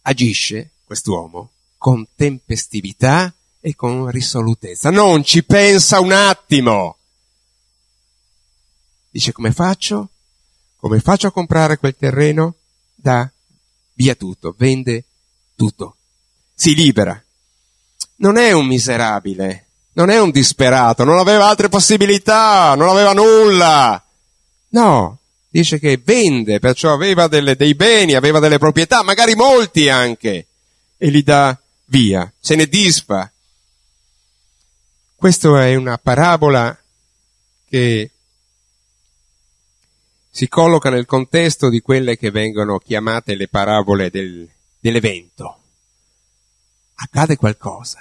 Agisce 0.04 0.72
quest'uomo 0.84 1.52
con 1.78 2.08
tempestività 2.16 3.34
e 3.60 3.76
con 3.76 4.10
risolutezza, 4.10 4.90
non 4.90 5.24
ci 5.24 5.44
pensa 5.44 6.00
un 6.00 6.12
attimo. 6.12 6.98
Dice 9.10 9.32
come 9.32 9.52
faccio? 9.52 10.10
Come 10.78 11.00
faccio 11.00 11.28
a 11.28 11.32
comprare 11.32 11.78
quel 11.78 11.96
terreno? 11.96 12.56
Da 12.96 13.30
via 13.94 14.16
tutto, 14.16 14.56
vende 14.58 15.06
tutto, 15.56 15.98
si 16.54 16.74
libera. 16.76 17.24
Non 18.18 18.38
è 18.38 18.52
un 18.52 18.66
miserabile, 18.66 19.68
non 19.94 20.10
è 20.10 20.20
un 20.20 20.32
disperato, 20.32 21.04
non 21.04 21.18
aveva 21.20 21.48
altre 21.48 21.70
possibilità, 21.70 22.74
non 22.76 22.90
aveva 22.90 23.14
nulla. 23.14 24.04
No, 24.70 25.20
dice 25.52 25.80
che 25.80 25.98
vende, 25.98 26.60
perciò 26.60 26.94
aveva 26.94 27.28
delle, 27.28 27.56
dei 27.56 27.76
beni, 27.76 28.16
aveva 28.16 28.40
delle 28.40 28.58
proprietà, 28.58 29.04
magari 29.04 29.36
molti 29.36 29.90
anche, 29.90 30.48
e 30.98 31.10
li 31.10 31.22
dà 31.22 31.60
via, 31.86 32.32
se 32.40 32.56
ne 32.56 32.68
disfa. 32.68 33.30
Questa 35.14 35.66
è 35.66 35.76
una 35.76 35.98
parabola 35.98 36.76
che 37.68 38.12
si 40.30 40.48
colloca 40.48 40.90
nel 40.90 41.06
contesto 41.06 41.70
di 41.70 41.82
quelle 41.82 42.18
che 42.18 42.32
vengono 42.32 42.80
chiamate 42.80 43.36
le 43.36 43.50
parabole 43.50 44.10
del, 44.10 44.50
dell'evento. 44.80 45.58
Accade 46.96 47.36
qualcosa 47.36 48.00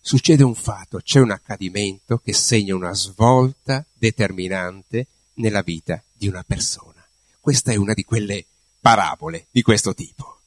succede 0.00 0.44
un 0.44 0.54
fatto, 0.54 1.00
c'è 1.02 1.18
un 1.18 1.30
accadimento 1.30 2.18
che 2.18 2.34
segna 2.34 2.74
una 2.74 2.94
svolta 2.94 3.84
determinante 3.92 5.06
nella 5.34 5.62
vita 5.62 6.00
di 6.24 6.28
una 6.28 6.42
persona. 6.42 7.06
Questa 7.38 7.72
è 7.72 7.76
una 7.76 7.92
di 7.92 8.02
quelle 8.04 8.46
parabole 8.80 9.46
di 9.50 9.60
questo 9.60 9.94
tipo. 9.94 10.38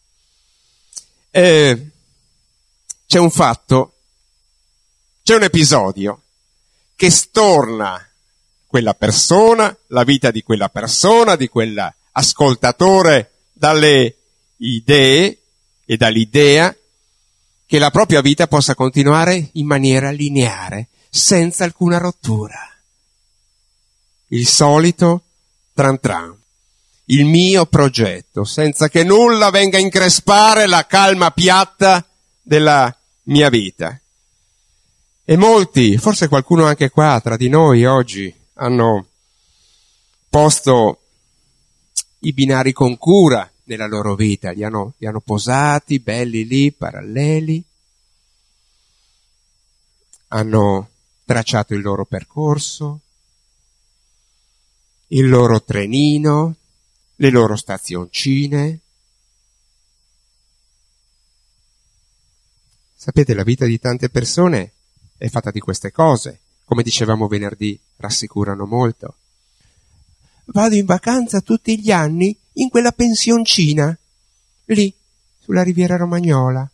Eh, 1.30 1.90
c'è 3.06 3.20
un 3.20 3.30
fatto, 3.30 3.94
c'è 5.22 5.36
un 5.36 5.44
episodio 5.44 6.24
che 6.96 7.12
storna 7.12 8.04
quella 8.66 8.96
persona, 8.96 9.76
la 9.88 10.04
vita 10.04 10.32
di 10.32 10.42
quella 10.42 10.70
persona, 10.70 11.36
di 11.36 11.48
quell'ascoltatore 11.48 13.34
dalle 13.54 14.16
idee 14.58 15.42
e 15.86 15.96
dall'idea 15.96 16.76
che 17.68 17.80
la 17.80 17.92
propria 17.92 18.22
vita 18.22 18.48
possa 18.48 18.74
continuare 18.74 19.50
in 19.54 19.68
maniera 19.68 20.10
lineare, 20.10 20.88
senza 21.10 21.66
alcuna 21.66 22.00
rottura. 22.00 22.60
Il 24.30 24.48
solito 24.48 25.27
tran 25.78 26.00
tran, 26.00 26.36
il 27.06 27.26
mio 27.26 27.68
progetto, 27.68 28.44
senza 28.44 28.90
che 28.90 29.04
nulla 29.04 29.52
venga 29.52 29.78
a 29.78 29.80
increspare 29.80 30.66
la 30.66 30.88
calma 30.88 31.30
piatta 31.30 32.04
della 32.42 32.92
mia 33.26 33.50
vita. 33.50 33.96
E 35.24 35.38
molti, 35.38 36.00
forse 36.00 36.30
qualcuno 36.30 36.66
anche 36.66 36.90
qua 36.90 37.20
tra 37.22 37.38
di 37.38 37.48
noi 37.48 37.86
oggi, 37.86 38.34
hanno 38.56 39.06
posto 40.30 41.02
i 42.22 42.34
binari 42.34 42.74
con 42.74 42.98
cura 42.98 43.48
nella 43.66 43.86
loro 43.86 44.16
vita, 44.16 44.50
li 44.50 44.64
hanno, 44.64 44.94
li 44.98 45.06
hanno 45.06 45.20
posati 45.20 46.00
belli 46.00 46.48
lì, 46.48 46.72
paralleli, 46.72 47.64
hanno 50.30 50.90
tracciato 51.24 51.76
il 51.76 51.82
loro 51.82 52.04
percorso, 52.06 53.02
il 55.08 55.30
loro 55.30 55.64
trenino, 55.64 56.56
le 57.16 57.30
loro 57.30 57.56
stazioncine. 57.56 58.80
Sapete, 62.96 63.34
la 63.34 63.44
vita 63.44 63.66
di 63.66 63.80
tante 63.80 64.10
persone 64.10 64.74
è 65.18 65.30
fatta 65.30 65.52
di 65.52 65.60
queste 65.60 65.92
cose. 65.92 66.42
Come 66.66 66.84
dicevamo 66.84 67.28
venerdì, 67.28 67.80
rassicurano 67.98 68.66
molto. 68.66 69.16
Vado 70.46 70.76
in 70.76 70.86
vacanza 70.86 71.42
tutti 71.42 71.80
gli 71.80 71.92
anni 71.92 72.38
in 72.54 72.70
quella 72.70 72.92
pensioncina. 72.92 73.98
lì, 74.66 74.94
sulla 75.40 75.64
riviera 75.64 75.96
romagnola. 75.96 76.70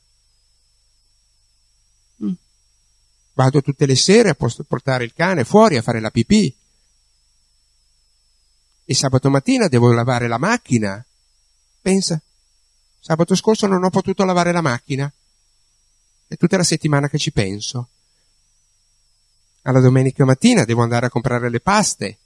Mm. 2.23 2.31
Vado 3.33 3.61
tutte 3.61 3.85
le 3.85 3.95
sere 3.95 4.29
a 4.29 4.35
portare 4.35 5.03
il 5.03 5.13
cane 5.13 5.43
fuori 5.43 5.77
a 5.77 5.83
fare 5.83 5.99
la 5.99 6.09
pipì. 6.09 6.55
E 8.93 8.95
sabato 8.95 9.31
mattina 9.31 9.67
devo 9.67 9.91
lavare 9.91 10.27
la 10.27 10.37
macchina. 10.37 11.03
Pensa, 11.81 12.21
sabato 12.99 13.33
scorso 13.33 13.65
non 13.65 13.83
ho 13.83 13.89
potuto 13.89 14.23
lavare 14.23 14.51
la 14.51 14.61
macchina. 14.61 15.11
È 16.27 16.37
tutta 16.37 16.57
la 16.57 16.63
settimana 16.63 17.09
che 17.09 17.17
ci 17.17 17.31
penso. 17.31 17.87
Alla 19.63 19.79
domenica 19.79 20.23
mattina 20.25 20.63
devo 20.63 20.83
andare 20.83 21.07
a 21.07 21.09
comprare 21.09 21.49
le 21.49 21.59
paste. 21.59 22.17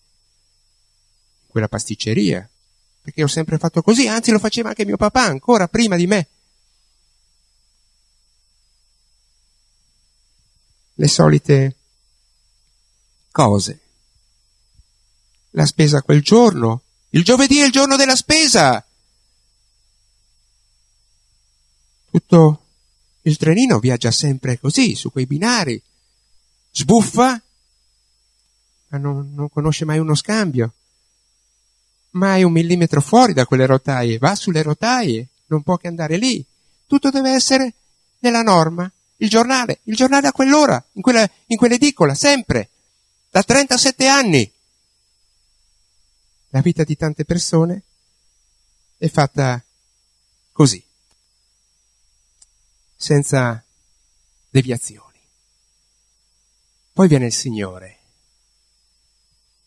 Quella 1.48 1.70
pasticceria. 1.70 2.46
Perché 3.02 3.24
ho 3.24 3.28
sempre 3.28 3.58
fatto 3.58 3.82
così, 3.82 4.10
anzi 4.10 4.32
lo 4.32 4.40
faceva 4.40 4.68
anche 4.68 4.84
mio 4.84 4.98
papà, 4.98 5.24
ancora 5.24 5.70
prima 5.70 5.96
di 5.96 6.06
me. 6.06 6.28
Le 10.96 11.08
solite 11.08 11.76
cose 13.32 13.87
la 15.51 15.66
spesa 15.66 16.01
quel 16.01 16.22
giorno. 16.22 16.82
Il 17.10 17.24
giovedì 17.24 17.60
è 17.60 17.66
il 17.66 17.72
giorno 17.72 17.96
della 17.96 18.16
spesa. 18.16 18.84
Tutto 22.10 22.62
il 23.22 23.38
trenino 23.38 23.80
viaggia 23.80 24.12
sempre 24.12 24.60
così, 24.60 24.96
su 24.96 25.12
quei 25.12 25.25
binari. 25.25 25.82
Sbuffa, 26.72 27.42
ma 28.89 28.98
non, 28.98 29.34
non 29.34 29.50
conosce 29.50 29.86
mai 29.86 30.00
uno 30.00 30.16
scambio. 30.16 30.74
Mai 32.12 32.44
un 32.44 32.51
millimetro 32.51 33.01
fuori 33.01 33.34
da 33.34 33.46
quelle 33.46 33.66
rotaie. 33.66 34.18
Va 34.18 34.36
sulle 34.36 34.62
rotaie, 34.62 35.27
non 35.48 35.63
può 35.63 35.77
che 35.77 35.88
andare 35.88 36.18
lì. 36.18 36.44
Tutto 36.86 37.10
deve 37.10 37.32
essere 37.32 37.74
nella 38.20 38.42
norma. 38.42 38.89
Il 39.18 39.30
giornale, 39.30 39.80
il 39.84 39.96
giornale 39.96 40.27
a 40.27 40.32
quell'ora, 40.32 40.84
in, 40.94 41.01
quella, 41.01 41.30
in 41.48 41.58
quell'edicola, 41.58 42.13
sempre. 42.13 42.70
Da 43.30 43.44
37 43.44 44.08
anni. 44.08 44.51
La 46.58 46.64
vita 46.64 46.84
di 46.84 46.96
tante 46.98 47.24
persone 47.24 47.84
è 48.98 49.08
fatta 49.10 49.64
così, 50.52 50.84
senza 52.96 53.64
deviazioni. 54.50 55.20
Poi 56.94 57.08
viene 57.08 57.28
il 57.28 57.32
Signore, 57.32 58.00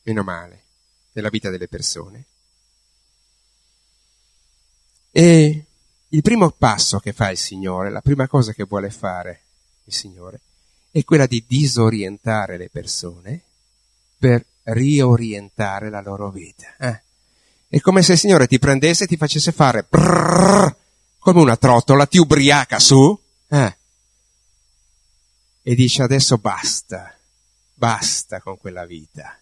meno 0.02 0.24
male, 0.24 0.64
nella 1.12 1.28
vita 1.28 1.48
delle 1.48 1.68
persone. 1.68 2.24
E 5.12 5.64
il 6.08 6.22
primo 6.22 6.50
passo 6.50 6.98
che 6.98 7.12
fa 7.12 7.30
il 7.30 7.38
Signore, 7.38 7.90
la 7.90 8.02
prima 8.02 8.26
cosa 8.26 8.52
che 8.52 8.64
vuole 8.64 8.90
fare 8.90 9.42
il 9.84 9.94
Signore, 9.94 10.40
è 10.90 11.04
quella 11.04 11.26
di 11.26 11.44
disorientare 11.46 12.56
le 12.56 12.68
persone 12.68 13.42
per 14.18 14.44
riorientare 14.72 15.90
la 15.90 16.00
loro 16.00 16.30
vita. 16.30 16.74
Eh? 16.78 17.02
È 17.68 17.80
come 17.80 18.02
se 18.02 18.12
il 18.12 18.18
Signore 18.18 18.46
ti 18.46 18.58
prendesse 18.58 19.04
e 19.04 19.06
ti 19.06 19.16
facesse 19.16 19.52
fare 19.52 19.86
brrr, 19.88 20.74
come 21.18 21.40
una 21.40 21.56
trottola, 21.56 22.06
ti 22.06 22.18
ubriaca 22.18 22.78
su 22.78 23.18
eh? 23.48 23.76
e 25.62 25.74
dice 25.74 26.02
adesso 26.02 26.38
basta, 26.38 27.14
basta 27.74 28.40
con 28.40 28.58
quella 28.58 28.86
vita. 28.86 29.38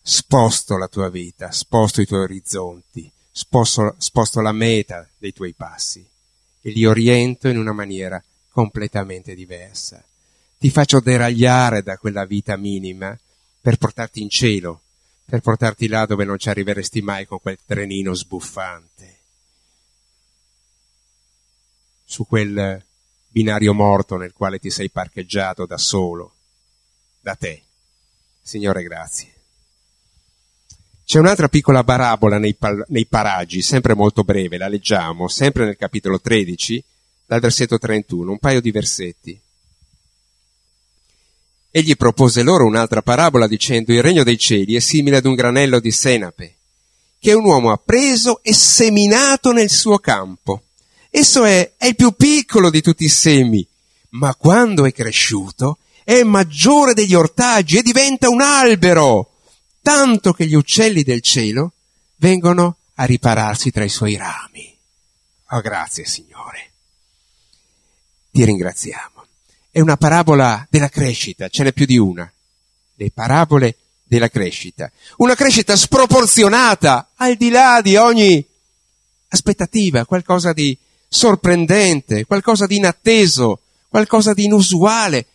Sposto 0.00 0.76
la 0.76 0.86
tua 0.88 1.08
vita, 1.08 1.50
sposto 1.50 2.00
i 2.00 2.06
tuoi 2.06 2.20
orizzonti, 2.20 3.10
sposto, 3.30 3.94
sposto 3.98 4.40
la 4.40 4.52
meta 4.52 5.08
dei 5.16 5.32
tuoi 5.32 5.54
passi 5.54 6.06
e 6.60 6.70
li 6.70 6.84
oriento 6.84 7.48
in 7.48 7.58
una 7.58 7.72
maniera 7.72 8.22
completamente 8.50 9.34
diversa. 9.34 10.02
Ti 10.58 10.70
faccio 10.70 11.00
deragliare 11.00 11.82
da 11.82 11.98
quella 11.98 12.24
vita 12.24 12.56
minima 12.56 13.18
per 13.64 13.78
portarti 13.78 14.20
in 14.20 14.28
cielo, 14.28 14.82
per 15.24 15.40
portarti 15.40 15.88
là 15.88 16.04
dove 16.04 16.26
non 16.26 16.38
ci 16.38 16.50
arriveresti 16.50 17.00
mai 17.00 17.24
con 17.24 17.40
quel 17.40 17.56
trenino 17.64 18.12
sbuffante, 18.12 19.20
su 22.04 22.26
quel 22.26 22.84
binario 23.26 23.72
morto 23.72 24.18
nel 24.18 24.34
quale 24.34 24.58
ti 24.58 24.68
sei 24.68 24.90
parcheggiato 24.90 25.64
da 25.64 25.78
solo, 25.78 26.34
da 27.20 27.36
te. 27.36 27.62
Signore, 28.42 28.82
grazie. 28.82 29.32
C'è 31.02 31.18
un'altra 31.18 31.48
piccola 31.48 31.84
parabola 31.84 32.36
nei, 32.36 32.54
nei, 32.88 33.06
paraggi, 33.06 33.62
sempre 33.62 33.94
molto 33.94 34.24
breve, 34.24 34.58
la 34.58 34.68
leggiamo, 34.68 35.26
sempre 35.26 35.64
nel 35.64 35.78
capitolo 35.78 36.20
13, 36.20 36.84
dal 37.24 37.40
versetto 37.40 37.78
31, 37.78 38.30
un 38.30 38.38
paio 38.38 38.60
di 38.60 38.70
versetti. 38.70 39.40
Egli 41.76 41.96
propose 41.96 42.42
loro 42.42 42.66
un'altra 42.66 43.02
parabola 43.02 43.48
dicendo 43.48 43.92
il 43.92 44.00
regno 44.00 44.22
dei 44.22 44.38
cieli 44.38 44.76
è 44.76 44.78
simile 44.78 45.16
ad 45.16 45.24
un 45.24 45.34
granello 45.34 45.80
di 45.80 45.90
senape 45.90 46.58
che 47.18 47.32
un 47.32 47.44
uomo 47.44 47.72
ha 47.72 47.78
preso 47.84 48.44
e 48.44 48.54
seminato 48.54 49.50
nel 49.50 49.68
suo 49.68 49.98
campo. 49.98 50.66
Esso 51.10 51.42
è, 51.42 51.72
è 51.76 51.86
il 51.86 51.96
più 51.96 52.12
piccolo 52.12 52.70
di 52.70 52.80
tutti 52.80 53.02
i 53.02 53.08
semi, 53.08 53.66
ma 54.10 54.36
quando 54.36 54.84
è 54.84 54.92
cresciuto 54.92 55.78
è 56.04 56.22
maggiore 56.22 56.94
degli 56.94 57.14
ortaggi 57.14 57.78
e 57.78 57.82
diventa 57.82 58.28
un 58.28 58.40
albero, 58.40 59.32
tanto 59.82 60.32
che 60.32 60.46
gli 60.46 60.54
uccelli 60.54 61.02
del 61.02 61.22
cielo 61.22 61.72
vengono 62.18 62.76
a 62.94 63.04
ripararsi 63.04 63.72
tra 63.72 63.82
i 63.82 63.88
suoi 63.88 64.14
rami. 64.14 64.78
Oh, 65.48 65.60
grazie 65.60 66.04
Signore. 66.04 66.70
Ti 68.30 68.44
ringraziamo 68.44 69.13
è 69.74 69.80
una 69.80 69.96
parabola 69.96 70.64
della 70.70 70.88
crescita, 70.88 71.48
ce 71.48 71.64
n'è 71.64 71.72
più 71.72 71.84
di 71.84 71.98
una. 71.98 72.32
Le 72.94 73.10
parabole 73.10 73.76
della 74.04 74.28
crescita. 74.28 74.88
Una 75.16 75.34
crescita 75.34 75.74
sproporzionata, 75.74 77.10
al 77.16 77.34
di 77.34 77.48
là 77.48 77.80
di 77.82 77.96
ogni 77.96 78.46
aspettativa, 79.30 80.06
qualcosa 80.06 80.52
di 80.52 80.78
sorprendente, 81.08 82.24
qualcosa 82.24 82.66
di 82.66 82.76
inatteso, 82.76 83.62
qualcosa 83.88 84.32
di 84.32 84.44
inusuale. 84.44 85.26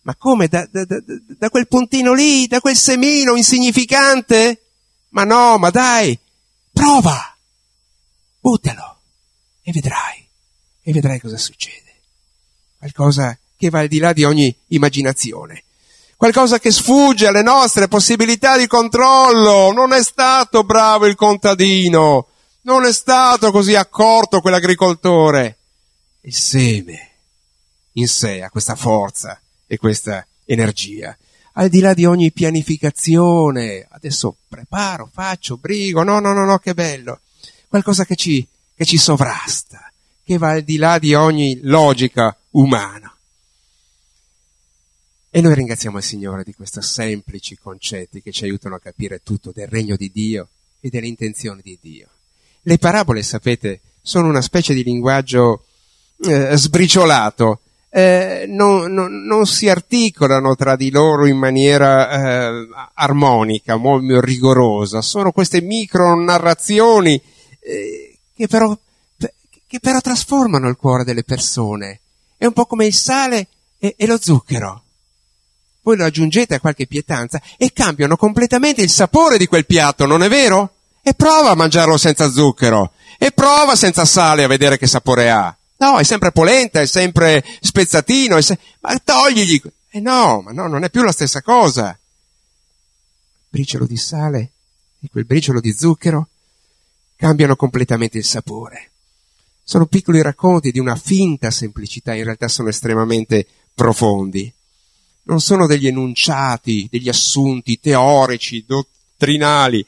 Ma 0.00 0.14
come? 0.16 0.48
Da, 0.48 0.66
da, 0.70 0.86
da, 0.86 0.96
da 1.04 1.50
quel 1.50 1.68
puntino 1.68 2.14
lì, 2.14 2.46
da 2.46 2.62
quel 2.62 2.74
semino 2.74 3.36
insignificante? 3.36 4.62
Ma 5.10 5.24
no, 5.24 5.58
ma 5.58 5.68
dai, 5.68 6.18
prova, 6.72 7.36
buttalo 8.40 9.00
e 9.60 9.72
vedrai, 9.72 10.26
e 10.80 10.90
vedrai 10.90 11.20
cosa 11.20 11.36
succede. 11.36 11.96
Qualcosa 12.78 13.38
che 13.58 13.68
va 13.68 13.80
al 13.80 13.88
di 13.88 13.98
là 13.98 14.12
di 14.12 14.24
ogni 14.24 14.54
immaginazione. 14.68 15.64
Qualcosa 16.16 16.58
che 16.58 16.70
sfugge 16.70 17.26
alle 17.26 17.42
nostre 17.42 17.88
possibilità 17.88 18.56
di 18.56 18.66
controllo. 18.66 19.72
Non 19.72 19.92
è 19.92 20.02
stato 20.02 20.64
bravo 20.64 21.06
il 21.06 21.14
contadino, 21.14 22.28
non 22.62 22.84
è 22.84 22.92
stato 22.92 23.50
così 23.50 23.74
accorto 23.74 24.40
quell'agricoltore. 24.40 25.58
Il 26.22 26.34
seme 26.34 27.10
in 27.92 28.08
sé 28.08 28.42
ha 28.42 28.50
questa 28.50 28.74
forza 28.74 29.40
e 29.66 29.76
questa 29.76 30.26
energia. 30.44 31.16
Al 31.54 31.68
di 31.68 31.80
là 31.80 31.94
di 31.94 32.04
ogni 32.04 32.30
pianificazione, 32.30 33.86
adesso 33.90 34.36
preparo, 34.48 35.10
faccio, 35.12 35.56
brigo, 35.56 36.04
no, 36.04 36.20
no, 36.20 36.32
no, 36.32 36.44
no, 36.44 36.58
che 36.58 36.74
bello. 36.74 37.20
Qualcosa 37.68 38.04
che 38.04 38.14
ci, 38.14 38.46
che 38.74 38.84
ci 38.84 38.96
sovrasta, 38.96 39.92
che 40.24 40.38
va 40.38 40.50
al 40.50 40.62
di 40.62 40.76
là 40.76 40.98
di 40.98 41.14
ogni 41.14 41.58
logica 41.62 42.36
umana. 42.50 43.12
E 45.38 45.40
noi 45.40 45.54
ringraziamo 45.54 45.98
il 45.98 46.02
Signore 46.02 46.42
di 46.42 46.52
questi 46.52 46.82
semplici 46.82 47.56
concetti 47.56 48.20
che 48.20 48.32
ci 48.32 48.42
aiutano 48.42 48.74
a 48.74 48.80
capire 48.80 49.22
tutto 49.22 49.52
del 49.54 49.68
regno 49.68 49.94
di 49.94 50.10
Dio 50.12 50.48
e 50.80 50.88
delle 50.88 51.06
intenzioni 51.06 51.60
di 51.62 51.78
Dio. 51.80 52.08
Le 52.62 52.76
parabole, 52.78 53.22
sapete, 53.22 53.80
sono 54.02 54.26
una 54.26 54.40
specie 54.40 54.74
di 54.74 54.82
linguaggio 54.82 55.62
eh, 56.24 56.56
sbriciolato, 56.56 57.60
eh, 57.88 58.46
non, 58.48 58.92
non, 58.92 59.26
non, 59.26 59.46
si 59.46 59.68
articolano 59.68 60.56
tra 60.56 60.74
di 60.74 60.90
loro 60.90 61.24
in 61.26 61.36
maniera 61.36 62.10
eh, 62.10 62.68
armonica, 62.94 63.76
molto 63.76 64.20
rigorosa, 64.20 65.02
sono 65.02 65.30
queste 65.30 65.60
micro 65.60 66.20
narrazioni 66.20 67.14
eh, 67.60 68.18
che, 68.34 68.48
però, 68.48 68.76
che 69.16 69.78
però 69.78 70.00
trasformano 70.00 70.68
il 70.68 70.74
cuore 70.74 71.04
delle 71.04 71.22
persone. 71.22 72.00
È 72.36 72.44
un 72.44 72.52
po' 72.52 72.66
come 72.66 72.86
il 72.86 72.94
sale 72.94 73.46
e, 73.78 73.94
e 73.96 74.04
lo 74.08 74.18
zucchero 74.20 74.82
voi 75.82 75.96
lo 75.96 76.04
aggiungete 76.04 76.54
a 76.54 76.60
qualche 76.60 76.86
pietanza 76.86 77.40
e 77.56 77.72
cambiano 77.72 78.16
completamente 78.16 78.82
il 78.82 78.90
sapore 78.90 79.38
di 79.38 79.46
quel 79.46 79.66
piatto, 79.66 80.06
non 80.06 80.22
è 80.22 80.28
vero? 80.28 80.74
E 81.02 81.14
prova 81.14 81.50
a 81.50 81.54
mangiarlo 81.54 81.96
senza 81.96 82.30
zucchero, 82.30 82.92
e 83.18 83.32
prova 83.32 83.74
senza 83.74 84.04
sale 84.04 84.44
a 84.44 84.48
vedere 84.48 84.78
che 84.78 84.86
sapore 84.86 85.30
ha. 85.30 85.56
No, 85.78 85.98
è 85.98 86.04
sempre 86.04 86.32
polenta, 86.32 86.80
è 86.80 86.86
sempre 86.86 87.44
spezzatino, 87.60 88.36
è 88.36 88.42
se... 88.42 88.58
ma 88.80 88.98
togligli. 88.98 89.60
Eh 89.90 90.00
no, 90.00 90.42
ma 90.42 90.52
no, 90.52 90.66
non 90.66 90.84
è 90.84 90.90
più 90.90 91.02
la 91.02 91.12
stessa 91.12 91.40
cosa. 91.40 91.98
Briciolo 93.48 93.86
di 93.86 93.96
sale 93.96 94.50
e 95.00 95.08
quel 95.10 95.24
briciolo 95.24 95.60
di 95.60 95.72
zucchero 95.72 96.28
cambiano 97.16 97.56
completamente 97.56 98.18
il 98.18 98.24
sapore. 98.24 98.90
Sono 99.64 99.86
piccoli 99.86 100.22
racconti 100.22 100.70
di 100.70 100.78
una 100.78 100.96
finta 100.96 101.50
semplicità, 101.50 102.14
in 102.14 102.24
realtà 102.24 102.48
sono 102.48 102.68
estremamente 102.68 103.46
profondi. 103.74 104.52
Non 105.28 105.40
sono 105.40 105.66
degli 105.66 105.86
enunciati, 105.86 106.88
degli 106.90 107.10
assunti 107.10 107.78
teorici, 107.78 108.64
dottrinali, 108.66 109.84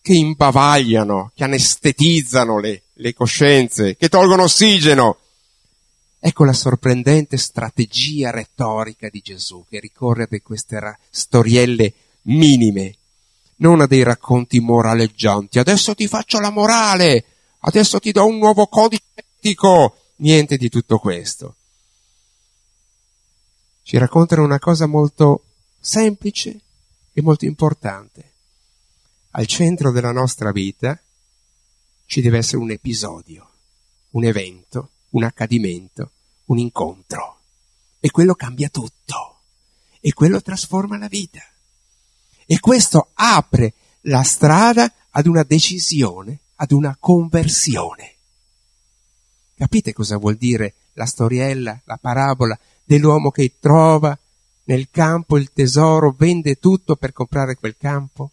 che 0.00 0.12
imbavagliano, 0.12 1.30
che 1.36 1.44
anestetizzano 1.44 2.58
le, 2.58 2.82
le 2.94 3.14
coscienze, 3.14 3.96
che 3.96 4.08
tolgono 4.08 4.42
ossigeno. 4.42 5.18
Ecco 6.18 6.44
la 6.44 6.52
sorprendente 6.52 7.36
strategia 7.36 8.32
retorica 8.32 9.08
di 9.08 9.20
Gesù 9.20 9.64
che 9.68 9.78
ricorre 9.78 10.24
a 10.24 10.40
queste 10.42 10.80
ra- 10.80 10.98
storielle 11.10 11.92
minime, 12.22 12.96
non 13.58 13.80
a 13.80 13.86
dei 13.86 14.02
racconti 14.02 14.58
moraleggianti. 14.58 15.60
Adesso 15.60 15.94
ti 15.94 16.08
faccio 16.08 16.40
la 16.40 16.50
morale, 16.50 17.24
adesso 17.60 18.00
ti 18.00 18.10
do 18.10 18.26
un 18.26 18.38
nuovo 18.38 18.66
codice 18.66 19.02
etico, 19.14 19.96
niente 20.16 20.56
di 20.56 20.68
tutto 20.68 20.98
questo. 20.98 21.54
Ci 23.82 23.98
raccontano 23.98 24.44
una 24.44 24.58
cosa 24.58 24.86
molto 24.86 25.44
semplice 25.78 26.60
e 27.12 27.22
molto 27.22 27.44
importante. 27.44 28.30
Al 29.30 29.46
centro 29.46 29.90
della 29.90 30.12
nostra 30.12 30.52
vita 30.52 30.98
ci 32.06 32.20
deve 32.20 32.38
essere 32.38 32.58
un 32.58 32.70
episodio, 32.70 33.50
un 34.10 34.24
evento, 34.24 34.90
un 35.10 35.24
accadimento, 35.24 36.12
un 36.46 36.58
incontro. 36.58 37.40
E 37.98 38.10
quello 38.10 38.34
cambia 38.34 38.68
tutto. 38.68 39.40
E 40.00 40.12
quello 40.12 40.40
trasforma 40.40 40.98
la 40.98 41.08
vita. 41.08 41.42
E 42.46 42.60
questo 42.60 43.10
apre 43.14 43.74
la 44.02 44.22
strada 44.22 44.92
ad 45.10 45.26
una 45.26 45.42
decisione 45.42 46.40
ad 46.56 46.70
una 46.70 46.96
conversione. 46.98 48.14
Capite 49.56 49.92
cosa 49.92 50.16
vuol 50.16 50.36
dire 50.36 50.74
la 50.94 51.06
storiella, 51.06 51.80
la 51.84 51.96
parabola 51.96 52.58
dell'uomo 52.84 53.30
che 53.30 53.54
trova 53.58 54.16
nel 54.64 54.88
campo 54.90 55.38
il 55.38 55.52
tesoro, 55.52 56.14
vende 56.16 56.56
tutto 56.56 56.96
per 56.96 57.12
comprare 57.12 57.56
quel 57.56 57.76
campo? 57.76 58.30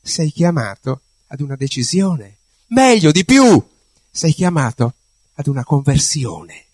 Sei 0.00 0.30
chiamato 0.30 1.00
ad 1.28 1.40
una 1.40 1.56
decisione. 1.56 2.36
Meglio, 2.68 3.10
di 3.10 3.24
più, 3.24 3.64
sei 4.10 4.32
chiamato 4.32 4.94
ad 5.34 5.46
una 5.46 5.64
conversione. 5.64 6.64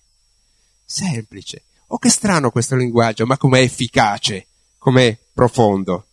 Semplice. 0.84 1.64
Oh, 1.88 1.98
che 1.98 2.10
strano 2.10 2.50
questo 2.50 2.76
linguaggio, 2.76 3.26
ma 3.26 3.36
com'è 3.36 3.60
efficace, 3.60 4.46
com'è 4.78 5.18
profondo. 5.32 6.06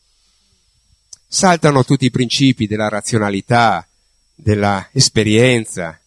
Saltano 1.28 1.84
tutti 1.84 2.06
i 2.06 2.12
principi 2.12 2.66
della 2.66 2.90
razionalità, 2.90 3.88
della 4.34 4.88
esperienza, 4.92 6.00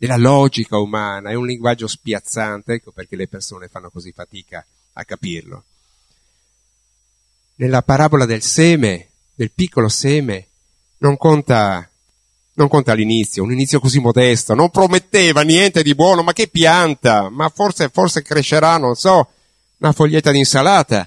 della 0.00 0.16
logica 0.16 0.78
umana, 0.78 1.28
è 1.28 1.34
un 1.34 1.44
linguaggio 1.44 1.86
spiazzante, 1.86 2.72
ecco 2.72 2.90
perché 2.90 3.16
le 3.16 3.28
persone 3.28 3.68
fanno 3.68 3.90
così 3.90 4.12
fatica 4.12 4.64
a 4.94 5.04
capirlo. 5.04 5.64
Nella 7.56 7.82
parabola 7.82 8.24
del 8.24 8.40
seme, 8.40 9.08
del 9.34 9.50
piccolo 9.50 9.90
seme, 9.90 10.46
non 11.00 11.18
conta, 11.18 11.86
non 12.54 12.68
conta 12.68 12.94
l'inizio, 12.94 13.42
un 13.42 13.52
inizio 13.52 13.78
così 13.78 14.00
modesto, 14.00 14.54
non 14.54 14.70
prometteva 14.70 15.42
niente 15.42 15.82
di 15.82 15.94
buono, 15.94 16.22
ma 16.22 16.32
che 16.32 16.48
pianta, 16.48 17.28
ma 17.28 17.50
forse, 17.50 17.90
forse 17.90 18.22
crescerà, 18.22 18.78
non 18.78 18.94
so, 18.94 19.28
una 19.76 19.92
foglietta 19.92 20.30
di 20.30 20.38
insalata. 20.38 21.06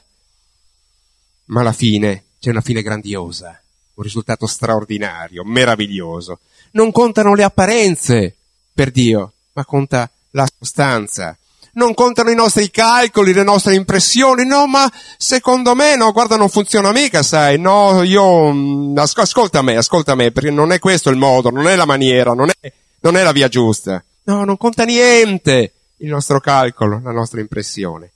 Ma 1.45 1.61
alla 1.61 1.73
fine 1.73 2.25
c'è 2.39 2.51
una 2.51 2.61
fine 2.61 2.83
grandiosa, 2.83 3.59
un 3.95 4.03
risultato 4.03 4.45
straordinario, 4.45 5.43
meraviglioso 5.43 6.41
non 6.73 6.91
contano 6.91 7.33
le 7.33 7.43
apparenze 7.43 8.35
per 8.73 8.91
Dio, 8.91 9.33
ma 9.53 9.65
conta 9.65 10.09
la 10.31 10.47
sostanza. 10.59 11.37
Non 11.75 11.93
contano 11.95 12.29
i 12.29 12.35
nostri 12.35 12.69
calcoli, 12.69 13.33
le 13.33 13.43
nostre 13.43 13.73
impressioni, 13.73 14.45
no, 14.45 14.67
ma 14.67 14.91
secondo 15.17 15.73
me, 15.73 15.95
no, 15.95 16.11
guarda, 16.11 16.35
non 16.35 16.49
funziona 16.49 16.91
mica, 16.91 17.23
sai, 17.23 17.57
no, 17.57 18.03
io, 18.03 18.51
mm, 18.53 18.97
ascolta 18.97 19.61
me, 19.63 19.75
ascolta 19.75 20.13
me, 20.13 20.31
perché 20.31 20.51
non 20.51 20.71
è 20.71 20.77
questo 20.77 21.09
il 21.09 21.17
modo, 21.17 21.49
non 21.49 21.67
è 21.67 21.75
la 21.75 21.85
maniera, 21.85 22.33
non 22.33 22.49
è, 22.49 22.71
non 22.99 23.17
è 23.17 23.23
la 23.23 23.31
via 23.31 23.47
giusta. 23.47 24.03
No, 24.25 24.43
non 24.45 24.57
conta 24.57 24.83
niente 24.83 25.73
il 25.97 26.09
nostro 26.09 26.39
calcolo, 26.39 27.01
la 27.03 27.11
nostra 27.11 27.39
impressione. 27.39 28.11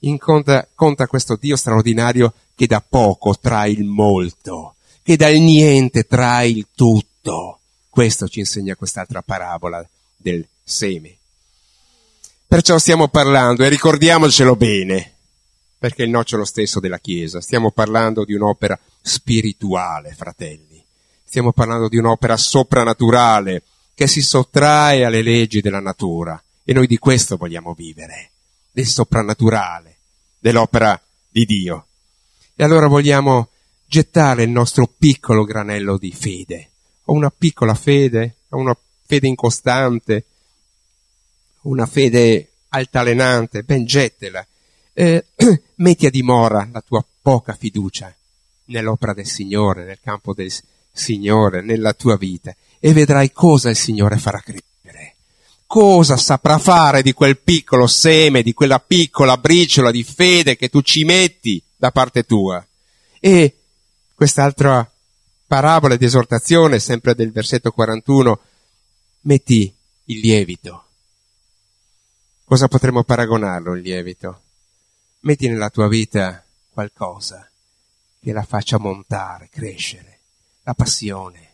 In 0.00 0.18
conta, 0.18 0.66
conta 0.74 1.06
questo 1.06 1.36
Dio 1.40 1.56
straordinario 1.56 2.32
che 2.54 2.66
da 2.66 2.82
poco 2.86 3.36
trae 3.38 3.70
il 3.70 3.84
molto, 3.84 4.74
che 5.02 5.16
dal 5.16 5.34
niente 5.34 6.04
trae 6.04 6.48
il 6.48 6.66
tutto. 6.74 7.59
Questo 8.00 8.28
ci 8.28 8.38
insegna 8.38 8.76
quest'altra 8.76 9.20
parabola 9.20 9.86
del 10.16 10.42
seme. 10.64 11.18
Perciò 12.46 12.78
stiamo 12.78 13.08
parlando, 13.08 13.62
e 13.62 13.68
ricordiamocelo 13.68 14.56
bene, 14.56 15.16
perché 15.76 16.02
è 16.02 16.06
il 16.06 16.10
nocciolo 16.10 16.46
stesso 16.46 16.80
della 16.80 16.98
Chiesa, 16.98 17.42
stiamo 17.42 17.72
parlando 17.72 18.24
di 18.24 18.32
un'opera 18.32 18.78
spirituale, 19.02 20.14
fratelli. 20.14 20.82
Stiamo 21.22 21.52
parlando 21.52 21.88
di 21.88 21.98
un'opera 21.98 22.38
soprannaturale 22.38 23.64
che 23.92 24.06
si 24.06 24.22
sottrae 24.22 25.04
alle 25.04 25.20
leggi 25.20 25.60
della 25.60 25.80
natura. 25.80 26.42
E 26.64 26.72
noi 26.72 26.86
di 26.86 26.96
questo 26.96 27.36
vogliamo 27.36 27.74
vivere, 27.74 28.30
del 28.70 28.86
soprannaturale, 28.86 29.98
dell'opera 30.38 30.98
di 31.28 31.44
Dio. 31.44 31.86
E 32.56 32.64
allora 32.64 32.86
vogliamo 32.86 33.50
gettare 33.84 34.44
il 34.44 34.50
nostro 34.50 34.86
piccolo 34.86 35.44
granello 35.44 35.98
di 35.98 36.12
fede 36.12 36.69
ho 37.10 37.12
una 37.12 37.30
piccola 37.36 37.74
fede, 37.74 38.36
ho 38.50 38.58
una 38.58 38.76
fede 39.04 39.26
incostante, 39.26 40.24
una 41.62 41.86
fede 41.86 42.52
altalenante, 42.68 43.64
ben 43.64 43.84
gettela. 43.84 44.46
Eh, 44.92 45.26
metti 45.76 46.06
a 46.06 46.10
dimora 46.10 46.68
la 46.72 46.80
tua 46.80 47.04
poca 47.20 47.54
fiducia 47.54 48.14
nell'opera 48.66 49.12
del 49.12 49.26
Signore, 49.26 49.84
nel 49.84 49.98
campo 50.00 50.32
del 50.32 50.52
Signore, 50.92 51.62
nella 51.62 51.92
tua 51.94 52.16
vita 52.16 52.54
e 52.78 52.92
vedrai 52.92 53.32
cosa 53.32 53.70
il 53.70 53.76
Signore 53.76 54.16
farà 54.16 54.38
crescere. 54.38 55.16
Cosa 55.66 56.16
saprà 56.16 56.58
fare 56.58 57.02
di 57.02 57.12
quel 57.12 57.38
piccolo 57.38 57.86
seme, 57.86 58.42
di 58.42 58.52
quella 58.52 58.78
piccola 58.78 59.36
briciola 59.36 59.90
di 59.90 60.02
fede 60.04 60.56
che 60.56 60.68
tu 60.68 60.80
ci 60.80 61.04
metti 61.04 61.62
da 61.76 61.90
parte 61.90 62.24
tua. 62.24 62.64
E 63.18 63.56
quest'altra 64.14 64.88
parabola 65.50 65.96
di 65.96 66.04
esortazione, 66.04 66.78
sempre 66.78 67.12
del 67.16 67.32
versetto 67.32 67.72
41, 67.72 68.40
metti 69.22 69.74
il 70.04 70.20
lievito. 70.20 70.84
Cosa 72.44 72.68
potremmo 72.68 73.02
paragonarlo 73.02 73.74
il 73.74 73.82
lievito? 73.82 74.42
Metti 75.22 75.48
nella 75.48 75.68
tua 75.68 75.88
vita 75.88 76.44
qualcosa 76.68 77.50
che 78.20 78.32
la 78.32 78.44
faccia 78.44 78.78
montare, 78.78 79.48
crescere, 79.50 80.20
la 80.62 80.74
passione, 80.74 81.48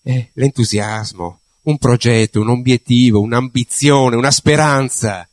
eh, 0.00 0.30
l'entusiasmo, 0.32 1.40
un 1.64 1.76
progetto, 1.76 2.40
un 2.40 2.48
obiettivo, 2.48 3.20
un'ambizione, 3.20 4.16
una 4.16 4.30
speranza 4.30 5.28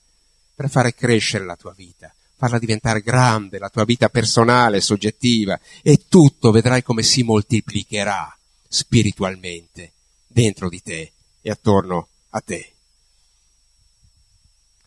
per 0.54 0.69
fare 0.69 0.93
crescere 0.93 1.45
la 1.45 1.56
tua 1.56 1.71
vita 1.73 2.13
farla 2.38 2.60
diventare 2.60 3.02
grande, 3.02 3.58
la 3.58 3.69
tua 3.69 3.84
vita 3.84 4.10
personale, 4.10 4.80
soggettiva, 4.80 5.60
e 5.82 6.06
tutto 6.08 6.52
vedrai 6.52 6.84
come 6.84 7.02
si 7.02 7.23
moltiplicherà 7.23 8.38
spiritualmente 8.67 9.93
dentro 10.28 10.69
di 10.69 10.82
te 10.82 11.12
e 11.41 11.50
attorno 11.50 12.08
a 12.30 12.41
te. 12.41 12.73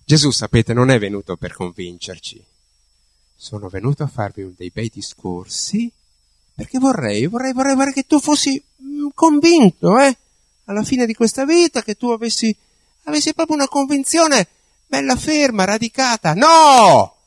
Gesù, 0.04 0.30
sapete, 0.30 0.72
non 0.72 0.90
è 0.90 0.98
venuto 0.98 1.36
per 1.36 1.52
convincerci. 1.52 2.42
Sono 3.36 3.68
venuto 3.68 4.04
a 4.04 4.06
farvi 4.06 4.54
dei 4.56 4.70
bei 4.70 4.90
discorsi 4.92 5.90
perché 6.54 6.78
vorrei, 6.78 7.26
vorrei, 7.26 7.52
vorrei, 7.52 7.74
vorrei 7.74 7.92
che 7.92 8.02
tu 8.02 8.20
fossi 8.20 8.62
mm, 8.82 9.08
convinto, 9.14 9.98
eh? 9.98 10.16
Alla 10.66 10.84
fine 10.84 11.06
di 11.06 11.14
questa 11.14 11.44
vita, 11.44 11.82
che 11.82 11.94
tu 11.94 12.10
avessi, 12.10 12.54
avessi 13.04 13.32
proprio 13.32 13.56
una 13.56 13.66
convinzione 13.66 14.46
bella 14.86 15.16
ferma, 15.16 15.64
radicata. 15.64 16.34
No! 16.34 17.19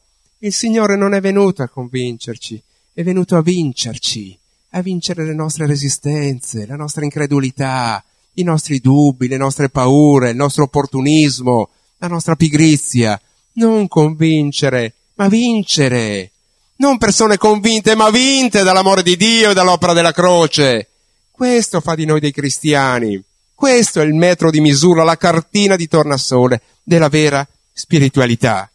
Il 0.44 0.52
Signore 0.52 0.98
non 0.98 1.14
è 1.14 1.22
venuto 1.22 1.64
a 1.64 1.70
convincerci, 1.70 2.62
è 2.92 3.02
venuto 3.02 3.38
a 3.38 3.42
vincerci, 3.42 4.38
a 4.72 4.82
vincere 4.82 5.24
le 5.24 5.34
nostre 5.34 5.66
resistenze, 5.66 6.66
la 6.66 6.76
nostra 6.76 7.06
incredulità, 7.06 8.04
i 8.34 8.44
nostri 8.44 8.80
dubbi, 8.80 9.30
le 9.30 9.38
nostre 9.38 9.70
paure, 9.70 10.32
il 10.32 10.36
nostro 10.36 10.64
opportunismo, 10.64 11.70
la 12.00 12.08
nostra 12.08 12.36
pigrizia. 12.36 13.18
Non 13.54 13.88
convincere, 13.88 14.96
ma 15.14 15.30
vincere. 15.30 16.32
Non 16.78 16.98
persone 16.98 17.38
convinte, 17.38 17.96
ma 17.96 18.10
vinte 18.10 18.64
dall'amore 18.64 19.02
di 19.02 19.16
Dio 19.16 19.52
e 19.52 19.54
dall'opera 19.54 19.94
della 19.94 20.12
croce. 20.12 20.90
Questo 21.32 21.80
fa 21.80 21.96
di 21.96 22.04
noi 22.04 22.20
dei 22.20 22.34
cristiani. 22.34 23.24
Questo 23.56 24.02
è 24.02 24.04
il 24.04 24.14
metro 24.14 24.52
di 24.52 24.60
misura, 24.60 25.06
la 25.06 25.16
cartina 25.16 25.78
di 25.78 25.88
tornasole 25.88 26.60
della 26.84 27.08
vera 27.08 27.48
spiritualità. 27.72 28.68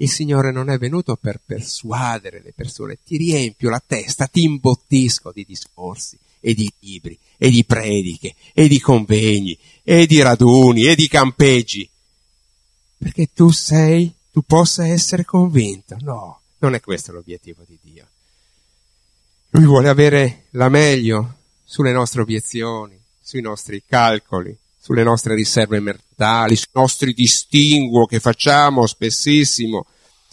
Il 0.00 0.10
Signore 0.10 0.52
non 0.52 0.70
è 0.70 0.78
venuto 0.78 1.16
per 1.16 1.40
persuadere 1.44 2.40
le 2.40 2.52
persone, 2.52 2.98
ti 3.04 3.16
riempio 3.16 3.68
la 3.68 3.82
testa, 3.84 4.26
ti 4.26 4.42
imbottisco 4.44 5.32
di 5.32 5.44
discorsi 5.46 6.16
e 6.40 6.54
di 6.54 6.72
libri 6.80 7.18
e 7.36 7.50
di 7.50 7.64
prediche 7.64 8.34
e 8.52 8.68
di 8.68 8.78
convegni 8.80 9.58
e 9.82 10.06
di 10.06 10.22
raduni 10.22 10.84
e 10.86 10.94
di 10.94 11.08
campeggi. 11.08 11.88
Perché 12.96 13.30
tu 13.32 13.50
sei, 13.50 14.12
tu 14.30 14.42
possa 14.42 14.86
essere 14.86 15.24
convinto. 15.24 15.96
No, 16.00 16.40
non 16.58 16.74
è 16.74 16.80
questo 16.80 17.12
l'obiettivo 17.12 17.64
di 17.66 17.78
Dio. 17.80 18.06
Lui 19.50 19.64
vuole 19.64 19.88
avere 19.88 20.46
la 20.50 20.68
meglio 20.68 21.38
sulle 21.64 21.92
nostre 21.92 22.20
obiezioni, 22.20 22.96
sui 23.20 23.40
nostri 23.40 23.82
calcoli, 23.84 24.56
sulle 24.78 25.02
nostre 25.02 25.34
riserve 25.34 25.80
mentali, 25.80 26.07
sui 26.18 26.66
nostri 26.72 27.12
distinguo 27.14 28.06
che 28.06 28.18
facciamo 28.18 28.86
spessissimo, 28.86 29.86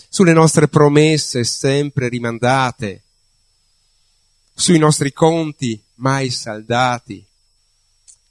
sulle 0.09 0.33
nostre 0.33 0.67
promesse 0.67 1.43
sempre 1.43 2.09
rimandate, 2.09 3.03
sui 4.53 4.79
nostri 4.79 5.13
conti 5.13 5.79
mai 5.95 6.29
saldati, 6.29 7.23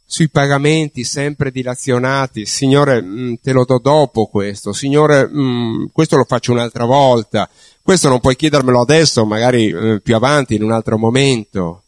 sui 0.04 0.28
pagamenti 0.28 1.04
sempre 1.04 1.50
dilazionati. 1.50 2.46
Signore, 2.46 3.02
mm, 3.02 3.34
te 3.42 3.52
lo 3.52 3.64
do 3.64 3.78
dopo 3.78 4.26
questo. 4.26 4.72
Signore, 4.72 5.28
mm, 5.28 5.86
questo 5.92 6.16
lo 6.16 6.24
faccio 6.24 6.52
un'altra 6.52 6.84
volta. 6.84 7.48
Questo 7.82 8.08
non 8.08 8.20
puoi 8.20 8.36
chiedermelo 8.36 8.80
adesso, 8.80 9.24
magari 9.24 9.68
eh, 9.68 10.00
più 10.00 10.14
avanti, 10.14 10.54
in 10.54 10.62
un 10.62 10.72
altro 10.72 10.98
momento. 10.98 11.83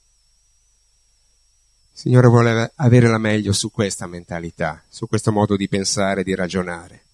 Signore 1.96 2.28
vuole 2.28 2.72
avere 2.74 3.09
la 3.09 3.16
meglio 3.16 3.54
su 3.54 3.70
questa 3.70 4.06
mentalità, 4.06 4.85
su 4.87 5.06
questo 5.06 5.32
modo 5.32 5.56
di 5.56 5.66
pensare 5.66 6.24
di 6.24 6.35
ragionare. 6.35 7.04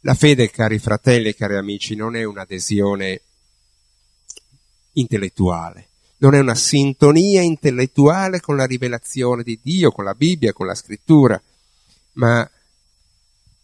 La 0.00 0.14
fede, 0.14 0.50
cari 0.50 0.78
fratelli 0.78 1.28
e 1.28 1.34
cari 1.34 1.56
amici, 1.56 1.94
non 1.94 2.16
è 2.16 2.24
un'adesione 2.24 3.20
intellettuale, 4.92 5.88
non 6.20 6.34
è 6.34 6.38
una 6.38 6.54
sintonia 6.54 7.42
intellettuale 7.42 8.40
con 8.40 8.56
la 8.56 8.64
rivelazione 8.64 9.42
di 9.42 9.60
Dio, 9.62 9.92
con 9.92 10.04
la 10.04 10.14
Bibbia, 10.14 10.54
con 10.54 10.64
la 10.64 10.74
scrittura, 10.74 11.38
ma 12.12 12.50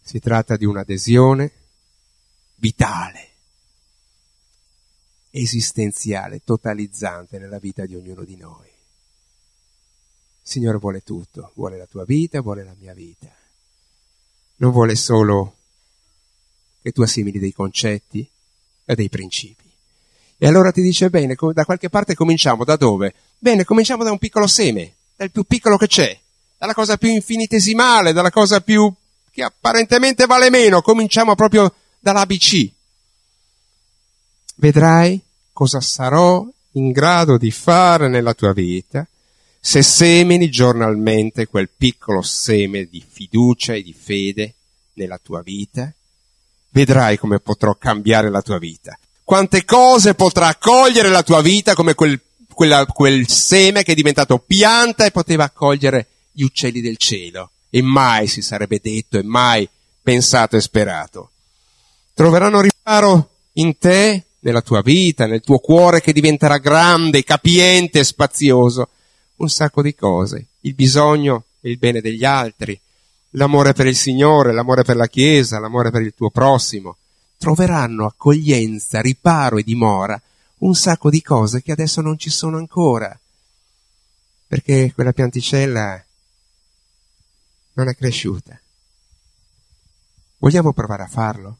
si 0.03 0.19
tratta 0.19 0.55
di 0.55 0.65
un'adesione 0.65 1.51
vitale, 2.57 3.29
esistenziale, 5.31 6.43
totalizzante 6.43 7.39
nella 7.39 7.57
vita 7.57 7.87
di 7.87 7.95
ognuno 7.95 8.23
di 8.23 8.35
noi. 8.35 8.75
Signore 10.47 10.77
vuole 10.77 11.03
tutto, 11.03 11.51
vuole 11.55 11.77
la 11.77 11.85
tua 11.87 12.05
vita, 12.05 12.39
vuole 12.39 12.63
la 12.63 12.73
mia 12.79 12.93
vita. 12.93 13.27
Non 14.59 14.71
vuole 14.71 14.95
solo 14.95 15.55
che 16.81 16.93
tu 16.93 17.01
assimili 17.01 17.37
dei 17.37 17.51
concetti 17.51 18.25
e 18.85 18.95
dei 18.95 19.09
principi. 19.09 19.69
E 20.37 20.47
allora 20.47 20.71
ti 20.71 20.81
dice, 20.81 21.09
bene, 21.09 21.35
da 21.53 21.65
qualche 21.65 21.89
parte 21.89 22.15
cominciamo, 22.15 22.63
da 22.63 22.77
dove? 22.77 23.13
Bene, 23.37 23.65
cominciamo 23.65 24.05
da 24.05 24.11
un 24.13 24.19
piccolo 24.19 24.47
seme, 24.47 24.93
dal 25.17 25.31
più 25.31 25.43
piccolo 25.43 25.75
che 25.75 25.87
c'è, 25.87 26.17
dalla 26.57 26.73
cosa 26.73 26.95
più 26.95 27.09
infinitesimale, 27.09 28.13
dalla 28.13 28.31
cosa 28.31 28.61
più 28.61 28.89
che 29.29 29.43
apparentemente 29.43 30.27
vale 30.27 30.49
meno, 30.49 30.81
cominciamo 30.81 31.35
proprio 31.35 31.73
dall'ABC. 31.99 32.71
Vedrai 34.55 35.21
cosa 35.51 35.81
sarò 35.81 36.47
in 36.71 36.91
grado 36.91 37.37
di 37.37 37.51
fare 37.51 38.07
nella 38.07 38.33
tua 38.33 38.53
vita 38.53 39.05
se 39.67 39.83
semini 39.83 40.49
giornalmente 40.49 41.45
quel 41.45 41.67
piccolo 41.67 42.21
seme 42.21 42.85
di 42.85 43.03
fiducia 43.05 43.73
e 43.73 43.81
di 43.81 43.91
fede 43.91 44.53
nella 44.93 45.19
tua 45.21 45.41
vita, 45.41 45.91
vedrai 46.69 47.17
come 47.17 47.41
potrò 47.41 47.75
cambiare 47.75 48.29
la 48.29 48.41
tua 48.41 48.59
vita. 48.59 48.97
Quante 49.25 49.65
cose 49.65 50.13
potrà 50.13 50.47
accogliere 50.47 51.09
la 51.09 51.21
tua 51.21 51.41
vita 51.41 51.75
come 51.75 51.95
quel, 51.95 52.17
quella, 52.53 52.85
quel 52.85 53.27
seme 53.27 53.83
che 53.83 53.91
è 53.91 53.95
diventato 53.95 54.37
pianta 54.37 55.03
e 55.03 55.11
poteva 55.11 55.43
accogliere 55.43 56.07
gli 56.31 56.43
uccelli 56.43 56.79
del 56.79 56.95
cielo. 56.95 57.49
E 57.69 57.81
mai 57.81 58.27
si 58.27 58.41
sarebbe 58.41 58.79
detto 58.81 59.17
e 59.17 59.23
mai 59.23 59.67
pensato 60.01 60.55
e 60.55 60.61
sperato. 60.61 61.31
Troveranno 62.13 62.61
riparo 62.61 63.31
in 63.55 63.77
te, 63.77 64.27
nella 64.39 64.61
tua 64.61 64.81
vita, 64.81 65.25
nel 65.25 65.41
tuo 65.41 65.59
cuore 65.59 65.99
che 65.99 66.13
diventerà 66.13 66.57
grande, 66.57 67.25
capiente 67.25 67.99
e 67.99 68.05
spazioso 68.05 68.91
un 69.37 69.49
sacco 69.49 69.81
di 69.81 69.93
cose, 69.95 70.47
il 70.61 70.73
bisogno 70.73 71.45
e 71.61 71.69
il 71.69 71.77
bene 71.77 72.01
degli 72.01 72.23
altri, 72.23 72.79
l'amore 73.31 73.73
per 73.73 73.87
il 73.87 73.95
Signore, 73.95 74.53
l'amore 74.53 74.83
per 74.83 74.95
la 74.95 75.07
Chiesa, 75.07 75.59
l'amore 75.59 75.91
per 75.91 76.01
il 76.01 76.13
tuo 76.15 76.29
prossimo. 76.29 76.97
Troveranno 77.37 78.05
accoglienza, 78.05 79.01
riparo 79.01 79.57
e 79.57 79.63
dimora 79.63 80.19
un 80.59 80.73
sacco 80.73 81.09
di 81.09 81.21
cose 81.21 81.61
che 81.61 81.71
adesso 81.71 82.01
non 82.01 82.17
ci 82.17 82.29
sono 82.29 82.57
ancora, 82.57 83.17
perché 84.47 84.91
quella 84.93 85.11
pianticella 85.11 86.03
non 87.73 87.89
è 87.89 87.95
cresciuta. 87.95 88.59
Vogliamo 90.39 90.73
provare 90.73 91.03
a 91.03 91.07
farlo? 91.07 91.57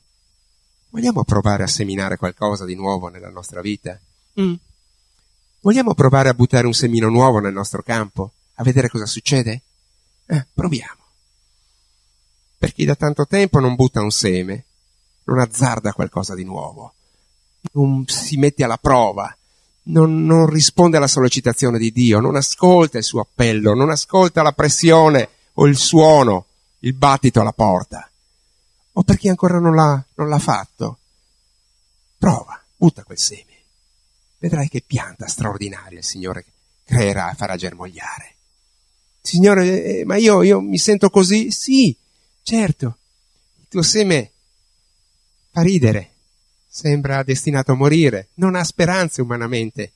Vogliamo 0.90 1.24
provare 1.24 1.64
a 1.64 1.68
seminare 1.68 2.18
qualcosa 2.18 2.66
di 2.66 2.76
nuovo 2.76 3.10
nella 3.10 3.30
nostra 3.30 3.62
vita? 3.62 4.00
Mm. 4.40 4.54
Vogliamo 5.62 5.96
provare 5.96 6.30
a 6.30 6.34
buttare 6.34 6.68
un 6.68 6.74
semino 6.74 7.10
nuovo 7.10 7.40
nel 7.40 7.54
nostro 7.54 7.82
campo? 7.82 8.32
A 8.56 8.64
vedere 8.64 8.90
cosa 8.90 9.08
succede? 9.08 9.62
Eh, 10.28 10.46
proviamo. 10.54 11.02
Per 12.58 12.74
chi 12.74 12.86
da 12.86 12.96
tanto 12.96 13.26
tempo 13.26 13.60
non 13.60 13.76
butta 13.76 14.02
un 14.02 14.12
seme, 14.12 14.66
non 15.24 15.40
azzarda 15.40 15.94
qualcosa 15.94 16.36
di 16.36 16.44
nuovo, 16.44 16.94
non 17.74 18.06
si 18.08 18.38
mette 18.38 18.64
alla 18.64 18.78
prova, 18.78 19.36
non, 19.84 20.26
non 20.26 20.48
risponde 20.48 20.98
alla 20.98 21.08
sollecitazione 21.08 21.80
di 21.80 21.92
Dio, 21.92 22.20
non 22.20 22.36
ascolta 22.36 23.00
il 23.00 23.04
suo 23.04 23.22
appello, 23.22 23.74
non 23.74 23.90
ascolta 23.90 24.44
la 24.44 24.54
pressione 24.54 25.30
o 25.54 25.66
il 25.66 25.76
suono, 25.76 26.46
il 26.80 26.94
battito 26.94 27.42
alla 27.42 27.52
porta. 27.52 28.10
O 28.94 29.04
per 29.04 29.18
chi 29.18 29.28
ancora 29.28 29.60
non 29.60 29.76
l'ha, 29.76 30.04
non 30.16 30.30
l'ha 30.30 30.40
fatto, 30.40 31.00
prova, 32.18 32.60
butta 32.76 33.04
quel 33.04 33.18
seme 33.18 33.57
vedrai 34.40 34.70
che 34.70 34.84
pianta 34.86 35.28
straordinaria 35.28 36.00
il 36.00 36.06
Signore 36.06 36.46
creerà 36.84 37.32
e 37.32 37.36
farà 37.36 37.56
germogliare. 37.56 38.36
Signore, 39.22 39.84
eh, 39.84 40.06
ma 40.06 40.16
io, 40.16 40.42
io 40.42 40.62
mi 40.62 40.78
sento 40.78 41.10
così? 41.10 41.52
Sì, 41.52 41.96
certo. 42.44 42.98
Il 43.60 43.66
tuo 43.68 43.82
seme 43.82 44.32
fa 45.52 45.62
ridere, 45.62 46.12
sembra 46.68 47.24
destinato 47.24 47.74
a 47.74 47.76
morire, 47.76 48.30
non 48.36 48.56
ha 48.56 48.64
speranze 48.64 49.22
umanamente, 49.22 49.92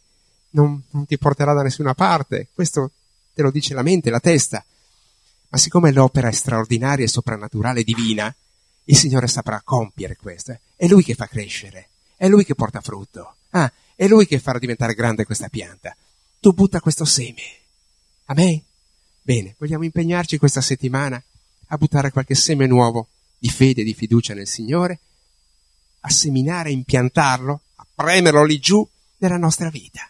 non, 0.52 0.82
non 0.90 1.06
ti 1.06 1.18
porterà 1.18 1.54
da 1.54 1.62
nessuna 1.62 1.94
parte. 1.94 2.50
Questo 2.54 2.92
te 3.34 3.42
lo 3.42 3.52
dice 3.52 3.74
la 3.74 3.84
mente, 3.84 4.10
la 4.10 4.20
testa. 4.20 4.64
Ma 5.50 5.58
siccome 5.58 5.92
l'opera 5.92 6.28
è 6.28 6.34
straordinaria 6.34 7.06
e 7.06 7.10
soprannaturale, 7.10 7.84
divina, 7.84 8.34
il 8.86 8.98
Signore 8.98 9.28
saprà 9.28 9.62
compiere 9.64 10.18
questo. 10.18 10.58
È 10.76 10.88
Lui 10.88 11.04
che 11.04 11.16
fa 11.16 11.28
crescere, 11.28 11.90
è 12.18 12.28
Lui 12.28 12.44
che 12.44 12.56
porta 12.56 12.82
frutto. 12.82 13.36
Ah, 13.52 13.72
è 14.02 14.08
Lui 14.08 14.26
che 14.26 14.40
farà 14.40 14.58
diventare 14.58 14.96
grande 14.96 15.26
questa 15.26 15.48
pianta. 15.48 15.96
Tu 16.40 16.54
butta 16.54 16.80
questo 16.80 17.06
seme. 17.06 17.44
Amen? 18.26 18.60
Bene, 19.22 19.54
vogliamo 19.60 19.84
impegnarci 19.84 20.40
questa 20.40 20.60
settimana 20.60 21.22
a 21.68 21.78
buttare 21.78 22.10
qualche 22.10 22.34
seme 22.34 22.66
nuovo 22.66 23.10
di 23.38 23.48
fede 23.48 23.84
di 23.84 23.94
fiducia 23.94 24.34
nel 24.34 24.48
Signore, 24.48 25.02
a 26.00 26.10
seminare, 26.10 26.72
impiantarlo, 26.72 27.62
a 27.76 27.86
premerlo 27.94 28.44
lì 28.44 28.58
giù 28.58 28.84
nella 29.18 29.38
nostra 29.38 29.70
vita. 29.70 30.10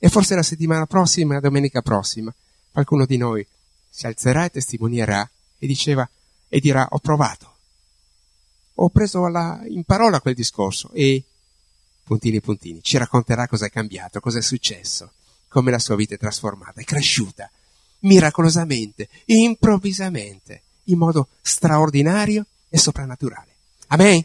E 0.00 0.08
forse 0.08 0.34
la 0.34 0.42
settimana 0.42 0.86
prossima, 0.86 1.34
la 1.34 1.40
domenica 1.40 1.82
prossima, 1.82 2.34
qualcuno 2.72 3.06
di 3.06 3.16
noi 3.16 3.46
si 3.88 4.06
alzerà 4.06 4.46
e 4.46 4.50
testimonierà 4.50 5.30
e 5.56 5.66
diceva 5.68 6.08
e 6.48 6.58
dirà 6.58 6.88
ho 6.90 6.98
provato. 6.98 7.54
Ho 8.74 8.88
preso 8.88 9.24
alla, 9.24 9.62
in 9.68 9.84
parola 9.84 10.20
quel 10.20 10.34
discorso 10.34 10.90
e 10.94 11.26
puntini 12.10 12.40
puntini, 12.40 12.82
ci 12.82 12.98
racconterà 12.98 13.46
cosa 13.46 13.66
è 13.66 13.70
cambiato, 13.70 14.18
cosa 14.18 14.38
è 14.38 14.42
successo, 14.42 15.12
come 15.46 15.70
la 15.70 15.78
sua 15.78 15.94
vita 15.94 16.16
è 16.16 16.18
trasformata, 16.18 16.80
è 16.80 16.84
cresciuta, 16.84 17.48
miracolosamente, 18.00 19.08
improvvisamente, 19.26 20.62
in 20.86 20.98
modo 20.98 21.28
straordinario 21.40 22.46
e 22.68 22.78
soprannaturale. 22.78 23.54
Amen. 23.86 24.24